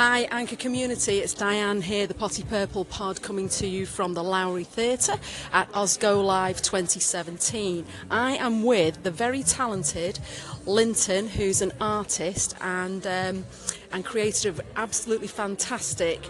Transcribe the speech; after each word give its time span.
Hi, 0.00 0.28
Anchor 0.30 0.54
Community. 0.54 1.18
It's 1.18 1.34
Diane 1.34 1.82
here, 1.82 2.06
the 2.06 2.14
Potty 2.14 2.44
Purple 2.44 2.84
pod, 2.84 3.20
coming 3.20 3.48
to 3.48 3.66
you 3.66 3.84
from 3.84 4.14
the 4.14 4.22
Lowry 4.22 4.62
Theatre 4.62 5.16
at 5.52 5.68
Osgo 5.72 6.24
Live 6.24 6.62
2017. 6.62 7.84
I 8.08 8.36
am 8.36 8.62
with 8.62 9.02
the 9.02 9.10
very 9.10 9.42
talented 9.42 10.20
Linton, 10.66 11.26
who's 11.26 11.62
an 11.62 11.72
artist 11.80 12.54
and 12.60 13.04
um, 13.08 13.44
and 13.90 14.04
creator 14.04 14.50
of 14.50 14.60
absolutely 14.76 15.26
fantastic. 15.26 16.20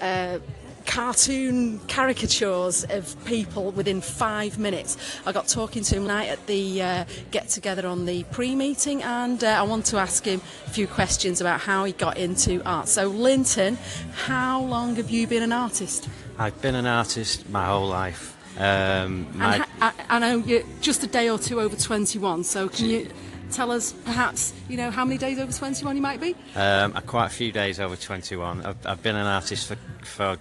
Uh, 0.00 0.38
cartoon 0.86 1.78
caricatures 1.88 2.84
of 2.90 3.16
people 3.24 3.70
within 3.72 4.00
five 4.00 4.58
minutes. 4.58 4.96
I 5.26 5.32
got 5.32 5.48
talking 5.48 5.82
to 5.84 5.96
him 5.96 6.02
tonight 6.02 6.28
at 6.28 6.46
the 6.46 6.82
uh, 6.82 7.04
get 7.30 7.48
together 7.48 7.86
on 7.86 8.06
the 8.06 8.24
pre 8.24 8.54
meeting, 8.54 9.02
and 9.02 9.42
uh, 9.42 9.48
I 9.48 9.62
want 9.62 9.86
to 9.86 9.98
ask 9.98 10.24
him 10.24 10.40
a 10.66 10.70
few 10.70 10.86
questions 10.86 11.40
about 11.40 11.60
how 11.60 11.84
he 11.84 11.92
got 11.92 12.16
into 12.16 12.62
art. 12.64 12.88
So, 12.88 13.06
Linton, 13.08 13.78
how 14.14 14.60
long 14.62 14.96
have 14.96 15.10
you 15.10 15.26
been 15.26 15.42
an 15.42 15.52
artist? 15.52 16.08
I've 16.38 16.60
been 16.62 16.74
an 16.74 16.86
artist 16.86 17.48
my 17.50 17.66
whole 17.66 17.86
life. 17.88 18.36
Um, 18.58 19.26
my, 19.38 19.54
And 19.54 19.62
ha- 19.62 19.94
I, 20.08 20.16
I 20.16 20.18
know 20.18 20.38
you're 20.38 20.62
just 20.80 21.02
a 21.04 21.06
day 21.06 21.28
or 21.30 21.38
two 21.38 21.60
over 21.60 21.76
21, 21.76 22.44
so 22.44 22.68
can 22.68 22.86
you 22.86 23.08
tell 23.52 23.70
us 23.70 23.92
perhaps, 24.04 24.52
you 24.68 24.76
know, 24.76 24.90
how 24.90 25.04
many 25.04 25.18
days 25.18 25.38
over 25.38 25.52
21 25.52 25.96
you 25.96 26.02
might 26.02 26.20
be? 26.20 26.34
um, 26.56 26.92
quite 27.06 27.26
a 27.26 27.30
few 27.30 27.52
days 27.52 27.78
over 27.80 27.96
21. 27.96 28.64
I've, 28.64 28.86
I've 28.86 29.02
been 29.02 29.16
an 29.16 29.26
artist 29.26 29.68
for, 29.68 29.76
for 30.04 30.36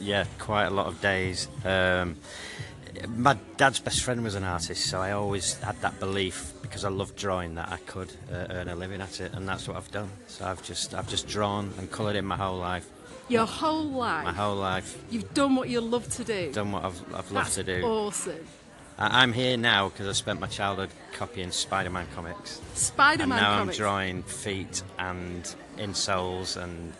yeah, 0.00 0.24
quite 0.38 0.64
a 0.66 0.70
lot 0.70 0.86
of 0.86 1.00
days. 1.00 1.48
Um, 1.64 2.16
my 3.16 3.36
dad's 3.56 3.78
best 3.78 4.02
friend 4.02 4.22
was 4.24 4.34
an 4.34 4.44
artist, 4.44 4.86
so 4.90 5.00
I 5.00 5.12
always 5.12 5.58
had 5.60 5.80
that 5.82 5.98
belief 6.00 6.52
because 6.62 6.84
I 6.84 6.88
loved 6.88 7.16
drawing 7.16 7.54
that 7.54 7.70
I 7.70 7.76
could 7.78 8.12
uh, 8.32 8.46
earn 8.50 8.68
a 8.68 8.74
living 8.74 9.00
at 9.00 9.20
it, 9.20 9.32
and 9.34 9.48
that's 9.48 9.68
what 9.68 9.76
I've 9.76 9.90
done. 9.90 10.10
So 10.26 10.44
I've 10.44 10.62
just 10.62 10.94
I've 10.94 11.08
just 11.08 11.28
drawn 11.28 11.72
and 11.78 11.90
coloured 11.90 12.16
in 12.16 12.24
my 12.24 12.36
whole 12.36 12.58
life, 12.58 12.88
Your 13.28 13.46
whole 13.46 13.84
life. 13.84 14.24
my 14.24 14.32
whole 14.32 14.56
life, 14.56 14.98
You've 15.10 15.32
done 15.34 15.54
what 15.56 15.68
you 15.68 15.80
love 15.80 16.08
to 16.16 16.24
do. 16.24 16.52
done 16.52 16.72
what 16.72 16.84
I've, 16.84 17.00
I've 17.14 17.30
loved 17.32 17.46
That's 17.46 17.54
to 17.56 17.64
do. 17.64 17.82
awesome. 17.86 18.46
I, 18.98 19.22
I'm 19.22 19.32
here 19.32 19.56
now 19.56 19.88
because 19.88 20.08
I 20.08 20.12
spent 20.12 20.40
my 20.40 20.46
childhood 20.48 20.90
copying 21.12 21.50
Spider-Man 21.52 22.06
comics. 22.14 22.60
Spider-Man 22.74 23.38
and 23.38 23.46
now 23.46 23.58
comics. 23.58 23.78
I'm 23.78 23.82
drawing 23.84 24.22
feet 24.24 24.82
and 24.98 25.42
insoles 25.78 26.56
and 26.60 26.92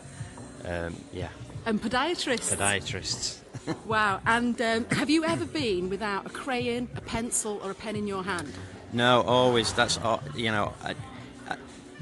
um, 0.65 0.97
yeah, 1.13 1.29
and 1.67 1.81
podiatrists. 1.81 2.55
podiatrists. 2.57 3.37
Wow. 3.87 4.21
And 4.27 4.61
um, 4.63 4.85
have 4.87 5.11
you 5.11 5.25
ever 5.25 5.45
been 5.45 5.91
without 5.91 6.27
a 6.27 6.31
crayon, 6.31 6.89
a 6.97 7.01
pencil, 7.01 7.61
or 7.63 7.71
a 7.71 7.75
pen 7.75 7.95
in 7.95 8.07
your 8.07 8.25
hand? 8.25 8.53
No, 8.93 9.21
always. 9.23 9.73
That's 9.73 9.99
all, 9.99 10.23
you 10.35 10.51
know. 10.51 10.73
I, 10.83 10.95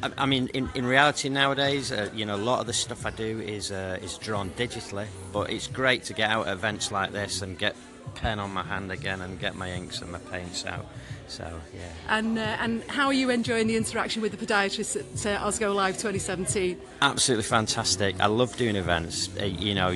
I, 0.03 0.11
I 0.19 0.27
mean, 0.27 0.49
in, 0.55 0.71
in 0.75 0.87
reality 0.87 1.29
nowadays, 1.29 1.91
uh, 1.93 2.11
you 2.15 2.25
know, 2.25 2.37
a 2.37 2.39
lot 2.39 2.61
of 2.61 2.67
the 2.67 2.73
stuff 2.73 3.05
I 3.05 3.11
do 3.11 3.41
is 3.41 3.71
uh, 3.73 3.99
is 4.01 4.17
drawn 4.19 4.51
digitally. 4.51 5.07
But 5.33 5.51
it's 5.51 5.67
great 5.67 6.05
to 6.05 6.15
get 6.15 6.31
out 6.31 6.47
at 6.47 6.53
events 6.53 6.93
like 6.93 7.13
this 7.13 7.43
and 7.43 7.59
get 7.59 7.77
pen 8.09 8.39
on 8.39 8.53
my 8.53 8.63
hand 8.63 8.91
again 8.91 9.21
and 9.21 9.39
get 9.39 9.55
my 9.55 9.71
inks 9.73 10.01
and 10.01 10.11
my 10.11 10.19
paints 10.19 10.65
out. 10.67 10.87
So 11.29 11.61
yeah. 11.75 11.81
And 12.09 12.39
uh, 12.39 12.57
and 12.61 12.83
how 12.85 13.07
are 13.07 13.13
you 13.13 13.29
enjoying 13.31 13.67
the 13.67 13.77
interaction 13.77 14.23
with 14.23 14.33
the 14.37 14.47
podiatrists 14.47 14.97
at 15.27 15.43
uh, 15.43 15.47
Osgo 15.47 15.75
Live 15.75 15.97
2017? 15.97 16.81
Absolutely 17.03 17.43
fantastic. 17.45 18.19
I 18.19 18.27
love 18.27 18.57
doing 18.57 18.77
events. 18.77 19.29
Uh, 19.39 19.45
You 19.45 19.75
know, 19.75 19.89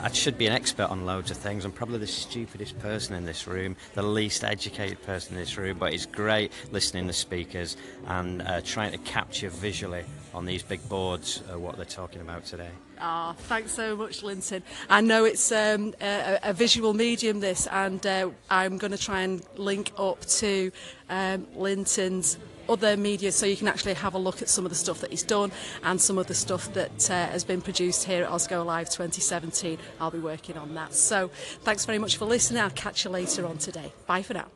I 0.00 0.10
should 0.12 0.38
be 0.38 0.46
an 0.46 0.54
expert 0.54 0.88
on 0.88 1.04
loads 1.04 1.30
of 1.30 1.36
things. 1.36 1.64
I'm 1.64 1.72
probably 1.72 1.98
the 1.98 2.06
stupidest 2.06 2.78
person 2.78 3.14
in 3.14 3.26
this 3.26 3.46
room, 3.46 3.76
the 3.94 4.02
least 4.02 4.42
educated 4.42 5.02
person 5.02 5.34
in 5.34 5.40
this 5.40 5.58
room, 5.58 5.76
but 5.78 5.92
it's 5.92 6.06
great 6.06 6.52
listening 6.72 7.06
to 7.08 7.12
speakers 7.12 7.76
and 8.06 8.40
uh, 8.42 8.62
trying 8.62 8.92
to 8.92 8.98
capture 8.98 9.50
visually 9.50 10.04
on 10.34 10.44
these 10.44 10.62
big 10.62 10.86
boards 10.88 11.42
uh, 11.52 11.58
what 11.58 11.76
they're 11.76 11.84
talking 11.84 12.20
about 12.20 12.44
today. 12.44 12.70
Ah, 13.00 13.34
thanks 13.38 13.72
so 13.72 13.96
much, 13.96 14.22
Linton. 14.22 14.62
I 14.88 15.00
know 15.00 15.24
it's 15.24 15.50
um, 15.52 15.94
a, 16.00 16.38
a 16.42 16.52
visual 16.52 16.92
medium, 16.92 17.40
this, 17.40 17.66
and 17.68 18.04
uh, 18.06 18.30
I'm 18.50 18.78
going 18.78 18.92
to 18.92 18.98
try 18.98 19.22
and 19.22 19.42
link 19.56 19.92
up 19.96 20.24
to 20.26 20.70
um, 21.08 21.46
Linton's 21.54 22.36
other 22.68 22.96
media 22.96 23.32
so 23.32 23.46
you 23.46 23.56
can 23.56 23.68
actually 23.68 23.94
have 23.94 24.14
a 24.14 24.18
look 24.18 24.42
at 24.42 24.48
some 24.48 24.64
of 24.64 24.70
the 24.70 24.76
stuff 24.76 25.00
that 25.00 25.10
he's 25.10 25.24
done 25.24 25.50
and 25.82 26.00
some 26.00 26.18
of 26.18 26.26
the 26.28 26.34
stuff 26.34 26.72
that 26.74 27.10
uh, 27.10 27.26
has 27.26 27.42
been 27.42 27.60
produced 27.60 28.04
here 28.04 28.24
at 28.24 28.30
Osgo 28.30 28.64
Live 28.64 28.88
2017. 28.88 29.78
I'll 30.00 30.10
be 30.10 30.20
working 30.20 30.56
on 30.56 30.74
that. 30.74 30.94
So 30.94 31.28
thanks 31.62 31.84
very 31.84 31.98
much 31.98 32.16
for 32.16 32.26
listening. 32.26 32.62
I'll 32.62 32.70
catch 32.70 33.04
you 33.04 33.10
later 33.10 33.44
on 33.46 33.58
today. 33.58 33.92
Bye 34.06 34.22
for 34.22 34.34
now. 34.34 34.46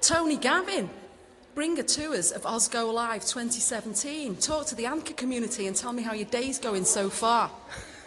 Tony 0.00 0.36
Gavin, 0.36 0.90
bringer 1.54 1.82
tours 1.82 2.30
of 2.30 2.42
Osgo 2.42 2.92
Live 2.92 3.22
2017. 3.22 4.36
Talk 4.36 4.66
to 4.66 4.74
the 4.74 4.86
Anchor 4.86 5.14
community 5.14 5.66
and 5.66 5.74
tell 5.74 5.92
me 5.92 6.02
how 6.02 6.12
your 6.12 6.28
day's 6.28 6.58
going 6.58 6.84
so 6.84 7.10
far. 7.10 7.50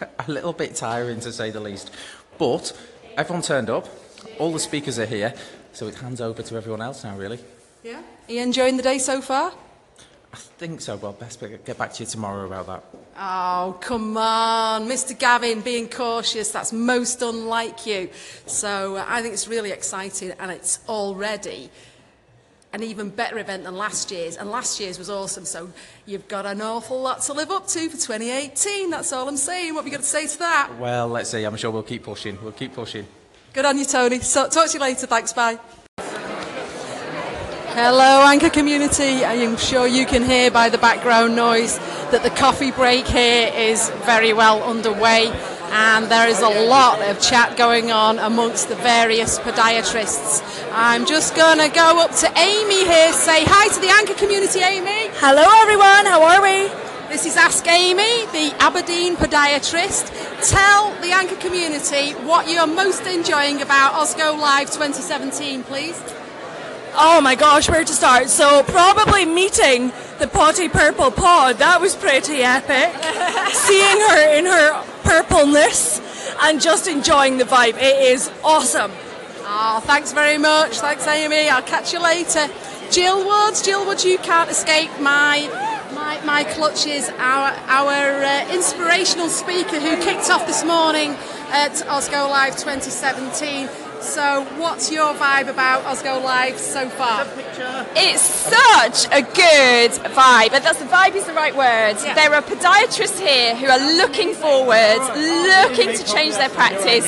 a 0.00 0.30
little 0.30 0.52
bit 0.52 0.74
tiring 0.74 1.20
to 1.20 1.32
say 1.32 1.50
the 1.50 1.60
least. 1.60 1.90
But 2.38 2.76
everyone 3.16 3.42
turned 3.42 3.70
up, 3.70 3.86
all 4.38 4.52
the 4.52 4.58
speakers 4.58 4.98
are 4.98 5.06
here, 5.06 5.34
so 5.72 5.86
it 5.86 5.94
hands 5.96 6.20
over 6.20 6.42
to 6.42 6.56
everyone 6.56 6.80
else 6.80 7.04
now, 7.04 7.16
really. 7.16 7.38
Yeah? 7.82 8.02
Are 8.28 8.32
you 8.32 8.40
enjoying 8.40 8.76
the 8.76 8.82
day 8.82 8.98
so 8.98 9.20
far? 9.20 9.52
I 10.32 10.36
think 10.36 10.80
so, 10.80 10.96
but 10.96 11.08
I'll 11.08 11.12
best 11.12 11.40
be- 11.40 11.58
get 11.64 11.78
back 11.78 11.92
to 11.92 12.02
you 12.02 12.08
tomorrow 12.08 12.46
about 12.46 12.66
that. 12.66 12.84
Oh, 13.16 13.76
come 13.80 14.16
on, 14.16 14.88
Mr. 14.88 15.16
Gavin, 15.16 15.60
being 15.60 15.88
cautious, 15.88 16.50
that's 16.50 16.72
most 16.72 17.22
unlike 17.22 17.86
you. 17.86 18.08
So 18.46 18.96
uh, 18.96 19.04
I 19.06 19.22
think 19.22 19.34
it's 19.34 19.46
really 19.46 19.70
exciting 19.70 20.32
and 20.40 20.50
it's 20.50 20.80
already 20.88 21.70
an 22.74 22.82
even 22.82 23.08
better 23.08 23.38
event 23.38 23.62
than 23.62 23.76
last 23.76 24.10
year's. 24.10 24.36
And 24.36 24.50
last 24.50 24.80
year's 24.80 24.98
was 24.98 25.08
awesome, 25.08 25.44
so 25.44 25.70
you've 26.06 26.26
got 26.26 26.44
an 26.44 26.60
awful 26.60 27.00
lot 27.00 27.22
to 27.22 27.32
live 27.32 27.52
up 27.52 27.68
to 27.68 27.88
for 27.88 27.96
2018. 27.96 28.90
That's 28.90 29.12
all 29.12 29.28
I'm 29.28 29.36
saying. 29.36 29.74
What 29.74 29.84
have 29.84 29.86
you 29.86 29.92
got 29.92 30.02
to 30.02 30.08
say 30.08 30.26
to 30.26 30.38
that? 30.40 30.72
Well, 30.78 31.06
let's 31.06 31.30
see, 31.30 31.44
I'm 31.44 31.56
sure 31.56 31.70
we'll 31.70 31.84
keep 31.84 32.02
pushing. 32.02 32.36
We'll 32.42 32.52
keep 32.52 32.74
pushing. 32.74 33.06
Good 33.52 33.64
on 33.64 33.78
you, 33.78 33.84
Tony. 33.84 34.18
So, 34.18 34.48
talk 34.48 34.68
to 34.68 34.74
you 34.74 34.80
later. 34.80 35.06
Thanks. 35.06 35.32
Bye. 35.32 35.60
Hello, 37.76 38.24
Anchor 38.26 38.50
community. 38.50 39.24
I'm 39.24 39.56
sure 39.56 39.86
you 39.86 40.06
can 40.06 40.24
hear 40.24 40.50
by 40.50 40.68
the 40.68 40.78
background 40.78 41.36
noise 41.36 41.78
that 42.10 42.22
the 42.24 42.30
coffee 42.30 42.72
break 42.72 43.06
here 43.06 43.52
is 43.54 43.90
very 44.04 44.32
well 44.32 44.62
underway, 44.62 45.26
and 45.74 46.06
there 46.06 46.28
is 46.28 46.40
a 46.40 46.48
lot 46.68 47.02
of 47.02 47.20
chat 47.20 47.56
going 47.56 47.90
on 47.90 48.20
amongst 48.20 48.68
the 48.68 48.76
various 48.76 49.40
podiatrists. 49.40 50.40
I'm 50.72 51.04
just 51.04 51.34
going 51.34 51.58
to 51.58 51.68
go 51.68 52.00
up 52.00 52.12
to 52.18 52.30
Amy 52.38 52.84
here. 52.84 53.12
Say 53.12 53.44
hi 53.44 53.66
to 53.74 53.80
the 53.80 53.88
Anchor 53.88 54.14
community, 54.14 54.60
Amy. 54.60 55.10
Hello 55.14 55.42
everyone, 55.62 56.06
how 56.06 56.22
are 56.22 56.40
we? 56.40 56.68
This 57.08 57.26
is 57.26 57.36
Ask 57.36 57.66
Amy, 57.66 58.24
the 58.26 58.54
Aberdeen 58.60 59.16
podiatrist. 59.16 60.14
Tell 60.48 60.94
the 61.02 61.10
Anchor 61.10 61.36
community 61.36 62.12
what 62.24 62.48
you're 62.48 62.68
most 62.68 63.04
enjoying 63.08 63.60
about 63.60 63.94
Osgo 63.94 64.38
Live 64.40 64.70
2017, 64.70 65.64
please. 65.64 66.00
Oh 66.94 67.20
my 67.20 67.34
gosh, 67.34 67.68
where 67.68 67.82
to 67.82 67.92
start? 67.92 68.28
So 68.28 68.62
probably 68.62 69.24
meeting 69.24 69.90
the 70.20 70.28
Potty 70.28 70.68
Purple 70.68 71.10
Pod, 71.10 71.56
that 71.58 71.80
was 71.80 71.96
pretty 71.96 72.44
epic. 72.44 72.94
Seeing 73.52 73.98
her 73.98 74.38
in 74.38 74.46
her 74.46 74.93
purpleness 75.04 76.00
and 76.42 76.60
just 76.60 76.88
enjoying 76.88 77.38
the 77.38 77.44
vibe. 77.44 77.76
It 77.76 78.12
is 78.12 78.30
awesome. 78.42 78.90
Oh, 79.46 79.80
thanks 79.84 80.12
very 80.12 80.38
much. 80.38 80.78
Thanks, 80.80 81.06
Amy. 81.06 81.48
I'll 81.48 81.62
catch 81.62 81.92
you 81.92 82.02
later. 82.02 82.48
Jill 82.90 83.24
Woods, 83.26 83.62
Jill 83.62 83.86
Woods, 83.86 84.04
you 84.04 84.18
can't 84.18 84.50
escape 84.50 84.90
my 85.00 85.48
my, 85.94 86.20
my 86.24 86.44
clutches. 86.44 87.08
Our 87.10 87.50
our 87.68 88.24
uh, 88.24 88.52
inspirational 88.52 89.28
speaker 89.28 89.78
who 89.80 89.96
kicked 90.02 90.30
off 90.30 90.46
this 90.46 90.64
morning 90.64 91.10
at 91.50 91.72
Osgo 91.86 92.28
Live 92.28 92.56
2017. 92.56 93.83
So, 94.00 94.44
what's 94.58 94.92
your 94.92 95.14
vibe 95.14 95.48
about 95.48 95.82
Osgo 95.84 96.22
Live 96.22 96.58
so 96.58 96.88
far? 96.90 97.26
It's 97.96 98.20
such 98.20 99.06
a 99.12 99.22
good 99.22 99.90
vibe, 100.12 100.52
and 100.52 100.62
that's 100.64 100.78
the 100.78 100.84
vibe 100.84 101.14
is 101.14 101.24
the 101.26 101.32
right 101.32 101.54
word. 101.56 101.96
Yeah. 102.04 102.14
There 102.14 102.34
are 102.34 102.42
podiatrists 102.42 103.18
here 103.18 103.56
who 103.56 103.66
are 103.66 103.78
looking 103.96 104.34
forward, 104.34 104.98
looking 105.16 105.96
to 105.96 106.04
change 106.04 106.34
their 106.34 106.50
practice, 106.50 107.06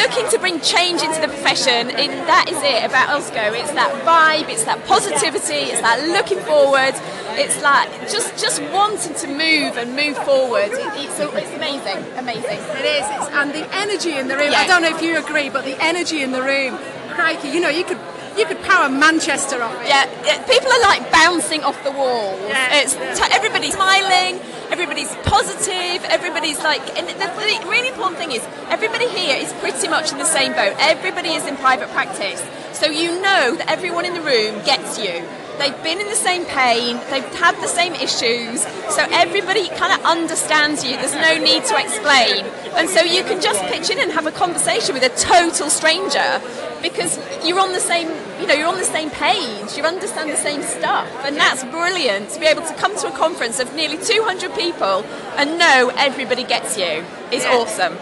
looking 0.00 0.28
to 0.30 0.38
bring 0.38 0.60
change 0.60 1.02
into 1.02 1.20
the 1.20 1.28
profession. 1.28 1.90
And 1.90 2.12
that 2.28 2.46
is 2.48 2.58
it 2.62 2.84
about 2.84 3.08
Osgo. 3.20 3.52
It's 3.58 3.72
that 3.72 3.92
vibe, 4.04 4.48
it's 4.48 4.64
that 4.64 4.84
positivity, 4.86 5.72
it's 5.72 5.80
that 5.80 6.08
looking 6.08 6.38
forward. 6.40 6.94
It's 7.38 7.60
like 7.60 7.90
just 8.10 8.38
just 8.40 8.62
wanting 8.72 9.14
to 9.14 9.26
move 9.26 9.76
and 9.76 9.94
move 9.96 10.16
forward. 10.18 10.70
It- 10.72 10.86
it's, 11.06 11.18
it's 11.20 11.52
amazing, 11.54 11.98
amazing. 12.16 12.58
It 12.80 12.84
is, 12.84 13.04
it's, 13.10 13.28
and 13.34 13.50
the 13.52 13.66
energy 13.76 14.16
in 14.16 14.28
the 14.28 14.36
room. 14.36 14.52
Yeah. 14.52 14.60
I 14.60 14.66
don't 14.66 14.80
know 14.82 14.94
if 14.94 15.02
you 15.02 15.18
agree, 15.18 15.50
but 15.50 15.64
the 15.64 15.76
energy 15.82 16.22
in 16.22 16.30
the 16.32 16.35
room, 16.42 16.78
crikey, 17.14 17.48
you 17.48 17.60
know, 17.60 17.68
you 17.68 17.84
could 17.84 17.98
you 18.36 18.44
could 18.44 18.60
power 18.62 18.88
Manchester 18.88 19.62
off 19.62 19.74
it. 19.80 19.88
Yeah, 19.88 20.04
yeah, 20.24 20.44
people 20.44 20.70
are 20.70 20.82
like 20.82 21.10
bouncing 21.10 21.62
off 21.64 21.82
the 21.84 21.90
walls. 21.90 22.38
Yeah, 22.48 22.82
It's 22.82 22.92
t- 22.92 23.32
everybody's 23.32 23.74
smiling, 23.74 24.38
everybody's 24.70 25.14
positive, 25.24 26.04
everybody's 26.10 26.58
like. 26.58 26.82
And 26.98 27.08
the, 27.08 27.14
the 27.14 27.32
really 27.66 27.88
important 27.88 28.18
thing 28.18 28.32
is 28.32 28.42
everybody 28.68 29.08
here 29.08 29.36
is 29.36 29.52
pretty 29.54 29.88
much 29.88 30.12
in 30.12 30.18
the 30.18 30.26
same 30.26 30.52
boat. 30.52 30.76
Everybody 30.78 31.30
is 31.30 31.46
in 31.46 31.56
private 31.56 31.88
practice, 31.90 32.44
so 32.72 32.86
you 32.86 33.20
know 33.22 33.56
that 33.56 33.70
everyone 33.70 34.04
in 34.04 34.12
the 34.12 34.20
room 34.20 34.62
gets 34.64 34.98
you. 34.98 35.24
They've 35.58 35.82
been 35.82 36.00
in 36.00 36.06
the 36.08 36.14
same 36.16 36.44
pain, 36.46 36.96
they've 37.10 37.24
had 37.36 37.54
the 37.62 37.66
same 37.68 37.94
issues, 37.94 38.62
so 38.94 39.06
everybody 39.10 39.68
kind 39.70 39.92
of 39.92 40.04
understands 40.04 40.84
you. 40.84 40.96
There's 40.96 41.14
no 41.14 41.36
need 41.38 41.64
to 41.64 41.76
explain. 41.78 42.44
And 42.76 42.88
so 42.88 43.00
you 43.02 43.22
can 43.24 43.40
just 43.40 43.60
pitch 43.64 43.90
in 43.90 43.98
and 43.98 44.12
have 44.12 44.26
a 44.26 44.32
conversation 44.32 44.94
with 44.94 45.02
a 45.02 45.08
total 45.16 45.70
stranger 45.70 46.40
because 46.82 47.18
you're 47.44 47.58
on 47.58 47.72
the 47.72 47.80
same 47.80 48.06
you 48.40 48.46
know 48.46 48.52
you're 48.54 48.68
on 48.68 48.76
the 48.76 48.84
same 48.84 49.08
page 49.10 49.76
you 49.78 49.82
understand 49.82 50.30
the 50.30 50.36
same 50.36 50.62
stuff 50.62 51.08
and 51.24 51.34
that's 51.36 51.64
brilliant 51.64 52.28
to 52.28 52.38
be 52.38 52.44
able 52.44 52.60
to 52.62 52.74
come 52.74 52.94
to 52.96 53.08
a 53.08 53.16
conference 53.16 53.58
of 53.58 53.74
nearly 53.74 53.96
200 53.96 54.54
people 54.54 55.02
and 55.38 55.58
know 55.58 55.90
everybody 55.96 56.44
gets 56.44 56.76
you 56.76 57.02
is 57.32 57.44
Yeah. 57.44 57.56
awesome 57.56 57.96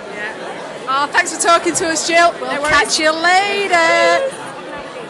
Oh, 0.86 1.06
thanks 1.12 1.34
for 1.34 1.40
talking 1.40 1.72
to 1.76 1.88
us, 1.88 2.06
Jill. 2.06 2.30
We'll 2.32 2.60
worries. 2.60 2.68
catch 2.68 2.98
you 2.98 3.10
later. 3.10 4.43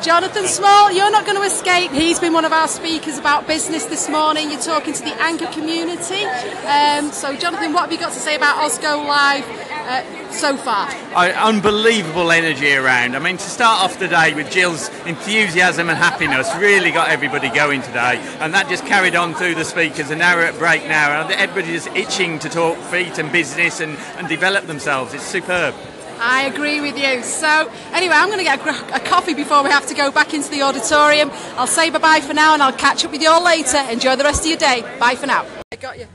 Jonathan 0.05 0.47
Small, 0.47 0.93
you're 0.93 1.11
not 1.11 1.25
going 1.25 1.39
to 1.39 1.43
escape. 1.45 1.91
He's 1.91 2.21
been 2.21 2.35
one 2.35 2.45
of 2.45 2.53
our 2.53 2.69
speakers 2.69 3.17
about 3.17 3.47
business 3.47 3.87
this 3.87 4.07
morning. 4.11 4.51
You're 4.51 4.61
talking 4.61 4.93
to 4.93 5.03
the 5.03 5.15
Anchor 5.19 5.47
community. 5.47 6.25
Um, 6.67 7.11
so, 7.11 7.35
Jonathan, 7.35 7.73
what 7.73 7.85
have 7.85 7.93
you 7.93 7.97
got 7.97 8.13
to 8.13 8.19
say 8.19 8.37
about 8.37 8.57
Osgo 8.57 9.03
Live 9.07 9.49
uh, 9.49 10.31
so 10.31 10.59
far? 10.59 10.91
Unbelievable 11.17 12.33
energy 12.33 12.75
around. 12.75 13.17
I 13.17 13.19
mean, 13.19 13.39
to 13.39 13.49
start 13.49 13.83
off 13.83 13.99
the 13.99 14.09
day 14.09 14.35
with 14.35 14.51
Jill's 14.51 14.91
enthusiasm 15.07 15.89
and 15.89 15.97
happiness 15.97 16.55
really 16.57 16.91
got 16.91 17.09
everybody 17.09 17.49
going 17.49 17.81
today, 17.81 18.19
and 18.41 18.53
that 18.53 18.69
just 18.69 18.85
carried 18.85 19.17
on 19.17 19.33
through 19.33 19.55
the 19.55 19.65
speakers. 19.65 20.11
And 20.11 20.19
now 20.19 20.37
we're 20.37 20.45
at 20.45 20.59
break 20.59 20.83
now, 20.87 21.23
and 21.23 21.33
everybody's 21.33 21.87
itching 21.87 22.39
to 22.41 22.51
talk 22.51 22.77
feet 22.77 23.19
and 23.19 23.33
business 23.33 23.81
and, 23.81 23.97
and 24.19 24.29
develop 24.29 24.67
themselves. 24.67 25.15
It's 25.15 25.25
superb. 25.25 25.75
I 26.19 26.45
agree 26.53 26.81
with 26.81 26.99
you. 26.99 27.23
So, 27.23 27.71
anyway, 27.93 28.15
I'm 28.15 28.29
going 28.29 28.39
to 28.39 28.45
get 28.45 28.61
a, 28.61 28.97
a 28.97 29.01
coffee 29.01 29.35
before 29.35 29.63
we 29.63 29.71
have 29.71 29.87
to 29.87 29.95
go 29.95 30.11
back 30.11 30.35
into 30.35 30.51
the 30.51 30.63
auditorium. 30.63 31.31
I'll 31.57 31.67
say 31.67 31.91
bye 31.91 31.99
bye 31.99 32.21
for 32.21 32.35
now 32.35 32.55
and 32.55 32.63
I'll 32.63 32.73
catch 32.73 33.05
up 33.05 33.13
with 33.13 33.23
you 33.23 33.31
all 33.31 33.45
later. 33.45 33.79
Enjoy 33.91 34.17
the 34.17 34.25
rest 34.25 34.43
of 34.43 34.49
your 34.49 34.59
day. 34.59 34.83
Bye 34.99 35.17
for 35.17 35.27
now. 35.27 35.47
I 35.73 35.77
got 35.77 35.99
you. 35.99 36.07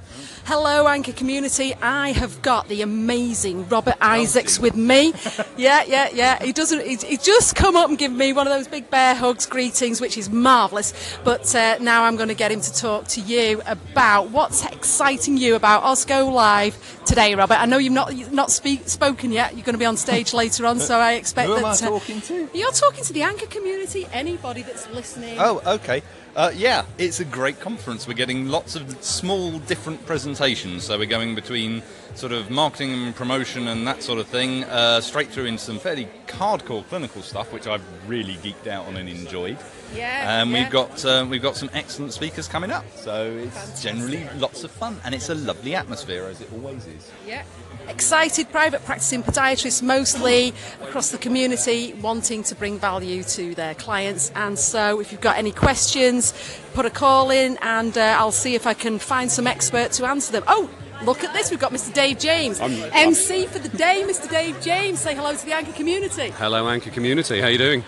Hello, 0.51 0.87
Anchor 0.87 1.11
community. 1.11 1.75
I 1.75 2.11
have 2.11 2.41
got 2.41 2.67
the 2.69 2.81
amazing 2.81 3.69
Robert 3.69 3.93
Isaacs 4.01 4.57
with 4.57 4.75
me. 4.75 5.13
Yeah, 5.55 5.83
yeah, 5.85 6.09
yeah. 6.11 6.43
He 6.43 6.53
doesn't. 6.53 6.83
He, 6.87 6.95
he 6.95 7.17
just 7.17 7.55
come 7.55 7.75
up 7.75 7.87
and 7.89 7.99
give 7.99 8.11
me 8.11 8.33
one 8.33 8.47
of 8.47 8.53
those 8.53 8.67
big 8.67 8.89
bear 8.89 9.13
hugs, 9.13 9.45
greetings, 9.45 10.01
which 10.01 10.17
is 10.17 10.27
marvellous. 10.31 11.19
But 11.23 11.53
uh, 11.53 11.77
now 11.79 12.05
I'm 12.05 12.15
going 12.15 12.29
to 12.29 12.35
get 12.35 12.51
him 12.51 12.61
to 12.61 12.73
talk 12.73 13.07
to 13.09 13.21
you 13.21 13.61
about 13.67 14.31
what's 14.31 14.65
exciting 14.65 15.37
you 15.37 15.53
about 15.53 15.83
Osgo 15.83 16.33
Live 16.33 17.03
today, 17.05 17.35
Robert. 17.35 17.61
I 17.61 17.67
know 17.67 17.77
you've 17.77 17.93
not 17.93 18.15
you've 18.15 18.33
not 18.33 18.49
speak, 18.49 18.89
spoken 18.89 19.31
yet. 19.31 19.53
You're 19.53 19.65
going 19.65 19.75
to 19.75 19.79
be 19.79 19.85
on 19.85 19.97
stage 19.97 20.33
later 20.33 20.65
on, 20.65 20.79
so 20.79 20.97
I 20.97 21.13
expect 21.13 21.49
Who 21.49 21.57
am 21.57 21.61
that. 21.61 21.83
I 21.83 21.85
uh, 21.85 21.89
talking 21.89 22.21
to? 22.21 22.49
You're 22.55 22.71
talking 22.71 23.03
to 23.03 23.13
the 23.13 23.21
Anchor 23.21 23.45
community. 23.45 24.07
Anybody 24.11 24.63
that's 24.63 24.89
listening. 24.89 25.37
Oh, 25.39 25.61
okay. 25.75 26.01
Uh, 26.35 26.51
yeah, 26.55 26.85
it's 26.97 27.19
a 27.19 27.25
great 27.25 27.59
conference. 27.59 28.07
We're 28.07 28.13
getting 28.13 28.47
lots 28.47 28.75
of 28.75 29.03
small, 29.03 29.59
different 29.59 30.05
presentations. 30.05 30.83
So 30.83 30.97
we're 30.97 31.05
going 31.05 31.35
between 31.35 31.81
sort 32.15 32.31
of 32.31 32.49
marketing 32.49 32.93
and 32.93 33.15
promotion 33.15 33.67
and 33.67 33.85
that 33.87 34.03
sort 34.03 34.19
of 34.19 34.27
thing, 34.27 34.63
uh, 34.65 35.01
straight 35.01 35.29
through 35.29 35.45
into 35.45 35.63
some 35.63 35.79
fairly 35.79 36.07
hardcore 36.27 36.87
clinical 36.87 37.21
stuff, 37.21 37.51
which 37.51 37.67
I've 37.67 37.83
really 38.07 38.35
geeked 38.35 38.67
out 38.67 38.85
on 38.85 38.95
and 38.95 39.09
enjoyed. 39.09 39.57
Yeah, 39.95 40.41
And 40.41 40.51
yeah. 40.51 40.63
we've 40.63 40.71
got 40.71 41.03
uh, 41.03 41.25
we've 41.27 41.41
got 41.41 41.55
some 41.55 41.69
excellent 41.73 42.13
speakers 42.13 42.47
coming 42.47 42.71
up. 42.71 42.85
So 42.95 43.31
it's 43.31 43.81
generally 43.81 44.27
lots 44.37 44.63
of 44.63 44.71
fun, 44.71 44.99
and 45.03 45.15
it's 45.15 45.29
a 45.29 45.35
lovely 45.35 45.73
atmosphere 45.75 46.25
as 46.25 46.41
it 46.41 46.49
always 46.53 46.85
is. 46.85 47.11
Yeah. 47.25 47.43
Excited 47.89 48.51
private 48.51 48.85
practicing 48.85 49.23
podiatrists, 49.23 49.81
mostly 49.81 50.53
across 50.81 51.09
the 51.09 51.17
community, 51.17 51.93
wanting 52.01 52.43
to 52.43 52.55
bring 52.55 52.77
value 52.77 53.23
to 53.23 53.55
their 53.55 53.73
clients. 53.73 54.31
And 54.35 54.57
so, 54.57 54.99
if 54.99 55.11
you've 55.11 55.21
got 55.21 55.37
any 55.37 55.51
questions, 55.51 56.33
put 56.73 56.85
a 56.85 56.91
call 56.91 57.31
in, 57.31 57.57
and 57.61 57.97
uh, 57.97 58.15
I'll 58.19 58.31
see 58.31 58.53
if 58.53 58.67
I 58.67 58.75
can 58.75 58.99
find 58.99 59.31
some 59.31 59.47
expert 59.47 59.91
to 59.93 60.05
answer 60.05 60.31
them. 60.31 60.43
Oh, 60.47 60.69
look 61.03 61.23
at 61.23 61.33
this! 61.33 61.49
We've 61.49 61.59
got 61.59 61.73
Mr. 61.73 61.91
Dave 61.91 62.19
James, 62.19 62.59
MC 62.59 63.47
for 63.47 63.59
the 63.59 63.69
day. 63.69 64.03
Mr. 64.05 64.29
Dave 64.29 64.61
James, 64.61 64.99
say 64.99 65.15
hello 65.15 65.33
to 65.35 65.45
the 65.45 65.53
Anchor 65.53 65.73
community. 65.73 66.29
Hello, 66.29 66.69
Anchor 66.69 66.91
community. 66.91 67.39
How 67.39 67.47
are 67.47 67.51
you 67.51 67.57
doing? 67.57 67.83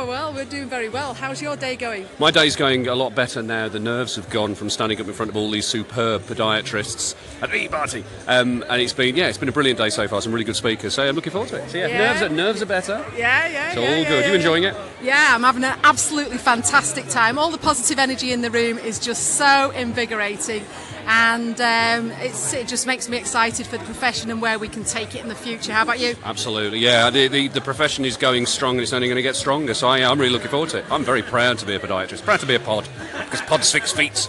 Oh 0.00 0.06
well, 0.06 0.32
we're 0.32 0.46
doing 0.46 0.66
very 0.66 0.88
well. 0.88 1.12
How's 1.12 1.42
your 1.42 1.56
day 1.56 1.76
going? 1.76 2.06
My 2.18 2.30
day's 2.30 2.56
going 2.56 2.88
a 2.88 2.94
lot 2.94 3.14
better 3.14 3.42
now. 3.42 3.68
The 3.68 3.78
nerves 3.78 4.16
have 4.16 4.30
gone 4.30 4.54
from 4.54 4.70
standing 4.70 4.98
up 4.98 5.06
in 5.06 5.12
front 5.12 5.28
of 5.30 5.36
all 5.36 5.50
these 5.50 5.66
superb 5.66 6.22
podiatrists 6.22 7.14
at 7.42 7.50
the 7.50 7.68
party, 7.68 8.02
um, 8.26 8.64
and 8.70 8.80
it's 8.80 8.94
been 8.94 9.14
yeah, 9.14 9.26
it's 9.28 9.36
been 9.36 9.50
a 9.50 9.52
brilliant 9.52 9.78
day 9.78 9.90
so 9.90 10.08
far. 10.08 10.22
Some 10.22 10.32
really 10.32 10.46
good 10.46 10.56
speakers, 10.56 10.94
so 10.94 11.06
I'm 11.06 11.14
looking 11.14 11.32
forward 11.32 11.50
to 11.50 11.62
it. 11.62 11.68
So 11.68 11.76
yeah, 11.76 11.88
Yeah. 11.88 11.98
nerves 11.98 12.22
are 12.22 12.28
nerves 12.30 12.62
are 12.62 12.66
better. 12.66 13.04
Yeah, 13.14 13.46
yeah. 13.48 13.68
It's 13.68 13.76
all 13.76 13.82
yeah, 13.82 14.08
good. 14.08 14.20
yeah, 14.24 14.28
you 14.30 14.34
enjoying 14.36 14.62
yeah. 14.62 14.70
it? 14.70 14.76
Yeah, 15.02 15.34
I'm 15.34 15.42
having 15.42 15.64
an 15.64 15.78
absolutely 15.84 16.38
fantastic 16.38 17.06
time. 17.08 17.38
All 17.38 17.50
the 17.50 17.58
positive 17.58 17.98
energy 17.98 18.32
in 18.32 18.40
the 18.40 18.50
room 18.50 18.78
is 18.78 18.98
just 18.98 19.34
so 19.34 19.70
invigorating, 19.72 20.64
and 21.06 21.60
um, 21.60 22.10
it's, 22.20 22.52
it 22.52 22.68
just 22.68 22.86
makes 22.86 23.08
me 23.08 23.16
excited 23.16 23.66
for 23.66 23.78
the 23.78 23.84
profession 23.84 24.30
and 24.30 24.40
where 24.40 24.58
we 24.58 24.68
can 24.68 24.84
take 24.84 25.14
it 25.14 25.22
in 25.22 25.28
the 25.28 25.34
future. 25.34 25.72
How 25.72 25.82
about 25.82 25.98
you? 26.00 26.16
Absolutely, 26.24 26.78
yeah. 26.78 27.10
The, 27.10 27.28
the, 27.28 27.48
the 27.48 27.60
profession 27.60 28.04
is 28.04 28.16
going 28.16 28.46
strong 28.46 28.76
and 28.76 28.82
it's 28.82 28.92
only 28.92 29.08
going 29.08 29.16
to 29.16 29.22
get 29.22 29.36
stronger. 29.36 29.74
So 29.74 29.88
I, 29.88 29.98
I'm 29.98 30.18
really 30.18 30.32
looking 30.32 30.50
forward 30.50 30.70
to 30.70 30.78
it. 30.78 30.84
I'm 30.90 31.04
very 31.04 31.22
proud 31.22 31.58
to 31.58 31.66
be 31.66 31.74
a 31.74 31.78
podiatrist, 31.78 32.22
proud 32.22 32.40
to 32.40 32.46
be 32.46 32.54
a 32.54 32.60
pod, 32.60 32.88
because 33.24 33.40
pod's 33.42 33.70
fix 33.70 33.92
feet. 33.92 34.28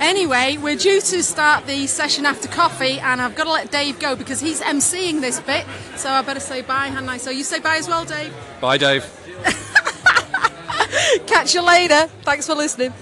Anyway, 0.00 0.56
we're 0.56 0.76
due 0.76 1.00
to 1.00 1.22
start 1.22 1.66
the 1.66 1.86
session 1.86 2.24
after 2.24 2.48
coffee, 2.48 2.98
and 3.00 3.20
I've 3.20 3.34
got 3.34 3.44
to 3.44 3.50
let 3.50 3.70
Dave 3.70 3.98
go 3.98 4.16
because 4.16 4.40
he's 4.40 4.62
emceeing 4.62 5.20
this 5.20 5.38
bit. 5.40 5.66
So 5.96 6.08
I 6.08 6.22
better 6.22 6.40
say 6.40 6.62
bye, 6.62 6.86
hadn't 6.86 7.10
I? 7.10 7.18
So 7.18 7.28
you 7.28 7.44
say 7.44 7.60
bye 7.60 7.76
as 7.76 7.86
well, 7.86 8.06
Dave. 8.06 8.34
Bye, 8.62 8.78
Dave. 8.78 9.04
Catch 11.26 11.54
you 11.54 11.62
later. 11.62 12.06
Thanks 12.22 12.46
for 12.46 12.54
listening. 12.54 12.94